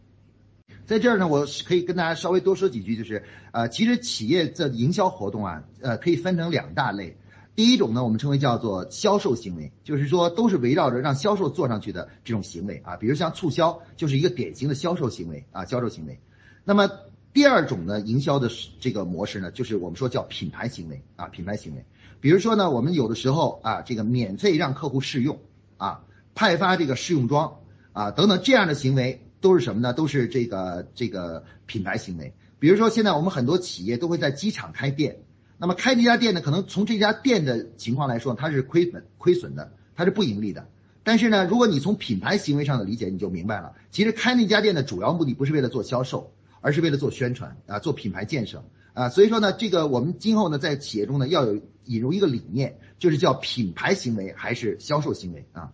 [0.86, 7.16] 在这儿呢，我可以跟大家稍微多说几句，就是呃，其实企业的营销活动啊，呃，可以分成两大类。
[7.56, 16.18] 第一种呢，我们称为叫做销售行为，就是说都是围绕着让销售做上去的这种行为啊，比如像促销，就是一个典型的销售行为啊，销售行为。
[16.64, 16.90] 那么
[17.32, 18.50] 第二种呢，营销的
[18.80, 21.84] 这个模式呢，就是我们说叫品牌行为啊，品牌行为。
[22.20, 25.38] 比如说呢，我们有的时候啊，这个免费让客户试用
[25.76, 26.04] 啊，
[26.34, 27.58] 派发这个试用装
[27.92, 29.92] 啊等等这样的行为，都是什么呢？
[29.92, 32.34] 都是这个这个品牌行为。
[32.58, 35.20] 比如说现在我们很多企业都会在机场开店。
[35.56, 40.68] 那么开这家店呢，可能从这家店的情况来说，它是亏本、亏损的，它是不盈利的。
[41.04, 48.64] 但是呢，如果你从品牌行为上的理解，你就明白了，其实开那家店的主要目的不是为了做销售，而是为了做宣传啊，做品牌建设
[48.94, 49.10] 啊。
[49.10, 55.72] 所以说呢，这个我们今后呢，在企业中呢，要有引入一个理念，就是叫品牌行为还是销售行为啊。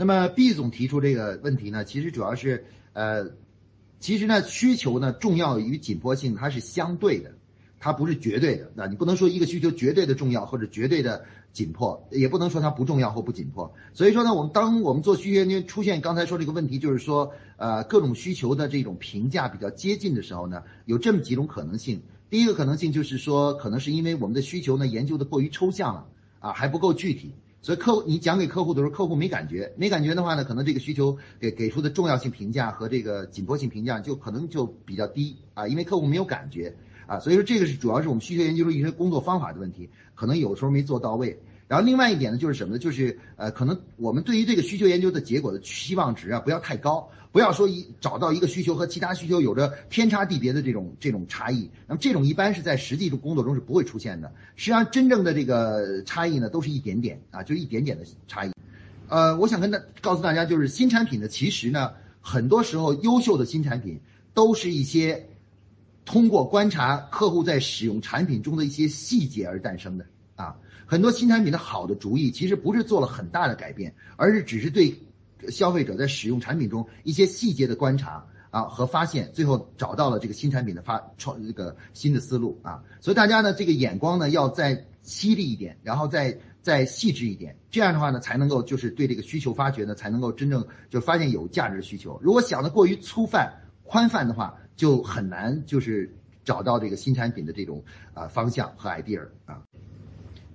[0.00, 3.32] 那么毕总提出这个问题呢，其实主要是呃，
[3.98, 7.32] 其实呢，需求呢重要与紧迫性它是相对的。
[7.78, 13.74] 它不是绝对的，那你不能说一个需求绝对的重要或者绝对的紧迫，也不能说它不重要或不紧迫。
[13.92, 22.00] 所以说呢，我们当我们做需求研究出现刚才说这个问题，就是说，呃，各种需求的这种评价比较接近的时候呢，有这么几种可能性。
[22.30, 26.06] 第一个可能性就是说，可能是因为我们的需求呢研究的过于抽象了，
[26.38, 36.74] 啊，还不够具体，所以客户你讲给客户的时候，客户没感觉，没感觉的话呢，可能这个需求给给出的重要性评价和这个紧迫性评价就可能就比较低啊，因为客户没有感觉。
[37.06, 41.40] 啊，所以说这个是主要是我们需求研究中一些工作方法的问题，可能有时候没做到位。
[41.70, 42.80] 然后另外一点呢，就是什么呢？
[42.80, 51.70] 就是呃，可能我们对于这个需求研究的结果的期望值啊，不要太高，不要说一找到一个需求和其他需求有着天差地别的这种这种差异。
[51.86, 54.32] 那么这种一般是在实际的工作中是不会出现的。
[54.56, 58.50] 实际上真正的这个差异呢，都是一点点啊，就一点点的差异。
[59.08, 64.00] 呃，我想跟大告诉大家，就是新产品呢，其实呢，很多时候优秀的新产品
[64.34, 65.28] 都是一些。
[66.06, 70.04] 通过观察客户在使用产品中的一些细节而诞生的
[70.34, 70.56] 啊，
[70.90, 75.02] 很多新产品的好的主意其实不是做了很大的改变，而是只是对
[75.48, 82.82] 消费者在使用产品中一些细节的观察啊和发现，最后找到了这个新产品的发创这个新的思路啊。
[83.00, 92.18] 所以大家呢这个眼光呢要再犀利一点，然后再再细致一点，这样的话呢才能够就是对这个需求发掘呢才能够真正就发现有价值的需求。
[92.20, 94.56] 如果想的过于粗泛宽泛的话。
[94.80, 97.84] 就很难就是找到这个新产品的这种
[98.14, 99.60] 啊方向和 idea 啊。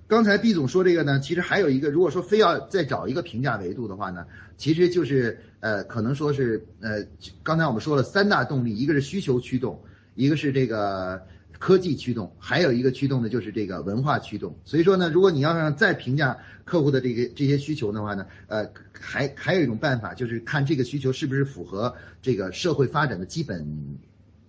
[0.08, 4.26] 刚才毕总说这个呢，其实还有一个，如果说非要再找一个评价维度的话呢，
[4.56, 7.04] 其实就是呃可能说是呃
[7.42, 9.82] 刚才我们说了三大动力，一个是需求驱动，
[10.14, 11.22] 一个是这个
[11.58, 14.56] 科技驱动，还有一个驱动的就是这个文化驱动。
[14.64, 23.98] 所以说呢，如果你要让再评价客户的这个这些需求的话呢，呃还还有一种办法就是看这个需求是不是符合这个社会发展的基本。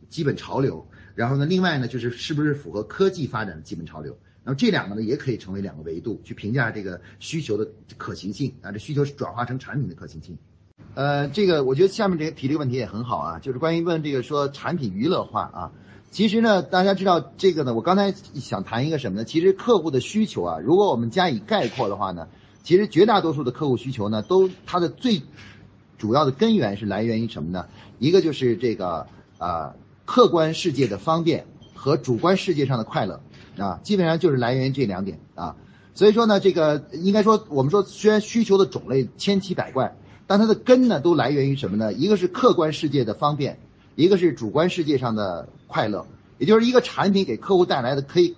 [0.10, 4.18] 基本潮流，然后呢，另外呢，就是是不是符合科技发展的基本潮流？
[4.48, 10.38] 那么这两个呢，也可以成为两个维度去评价这个需求的可行性啊，这需求是转化成产品的可行性。
[10.96, 15.72] 呃，这个我觉得下面这个提这个问题也很好啊，就是关于问这个说产品娱乐化啊。
[16.12, 19.26] 其实呢，大家知道这个呢，我刚才想谈一个什么呢？
[19.26, 22.30] 其实客户的需求啊，如果我们加以概括的话呢，
[22.64, 25.24] 其实绝大多数的客户需求呢，都它的最
[25.98, 27.68] 主要的根源是来源于什么呢？
[28.00, 29.76] 一个就是这个啊。
[30.06, 31.46] 客观世界的方便
[31.76, 33.22] 和主观世界上的快乐，
[33.58, 35.56] 啊，基本上就是来源于这两点啊。
[35.94, 39.96] 所以说呢，这个应该说，我们说虽然需求的种类千奇百怪，
[40.28, 41.92] 但它的根呢都来源于什么呢？
[41.94, 43.60] 一个是客观世界的方便，
[43.96, 46.06] 一个是主观世界上的快乐。
[46.38, 48.36] 也就是一个产品给客户带来的可以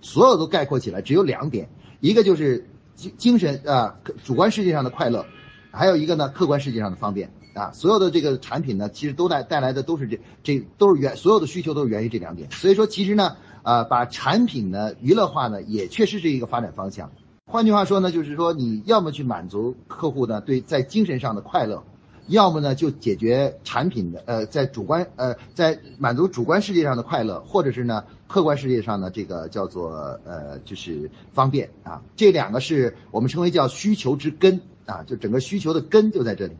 [0.00, 1.68] 所有都概括起来只有两点，
[1.98, 5.26] 一个就是精精神啊主观世界上的快乐，
[5.72, 7.32] 还有一个呢客观世界上的方便。
[7.52, 12.48] 啊，所有的这个产品呢，其实都带带来的都是这这都是源所有的需求都是源于这两点。
[12.52, 17.10] 所以说，其实呢，呃，把产品呢娱乐化呢，也确实是一个发展方向。
[17.46, 21.82] 换句话说呢，就是说你要么去满足客户呢对在精神上的快乐，
[22.28, 29.90] 要么呢就解决产品的呃在主观呃在满足主观世界上的快乐，或者是呢客观世界上的这个叫做
[30.24, 32.02] 呃就是方便啊。
[32.14, 36.54] 这两个是我们称为叫需求之根啊，就整个需求的根就在这里。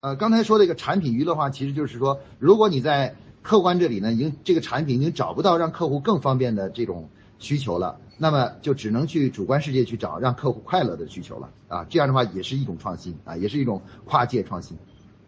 [0.00, 3.16] 呃，刚才说这个产品娱乐化，其实就是说，如果你在
[3.46, 11.86] 客观这里呢，已经这个产品已经找不到让客户更方便的这种需求了，那么就只能去主观世界去找让客户快乐的需求了啊。
[11.88, 14.76] 这样的话也是一种创新啊，也是一种跨界创新。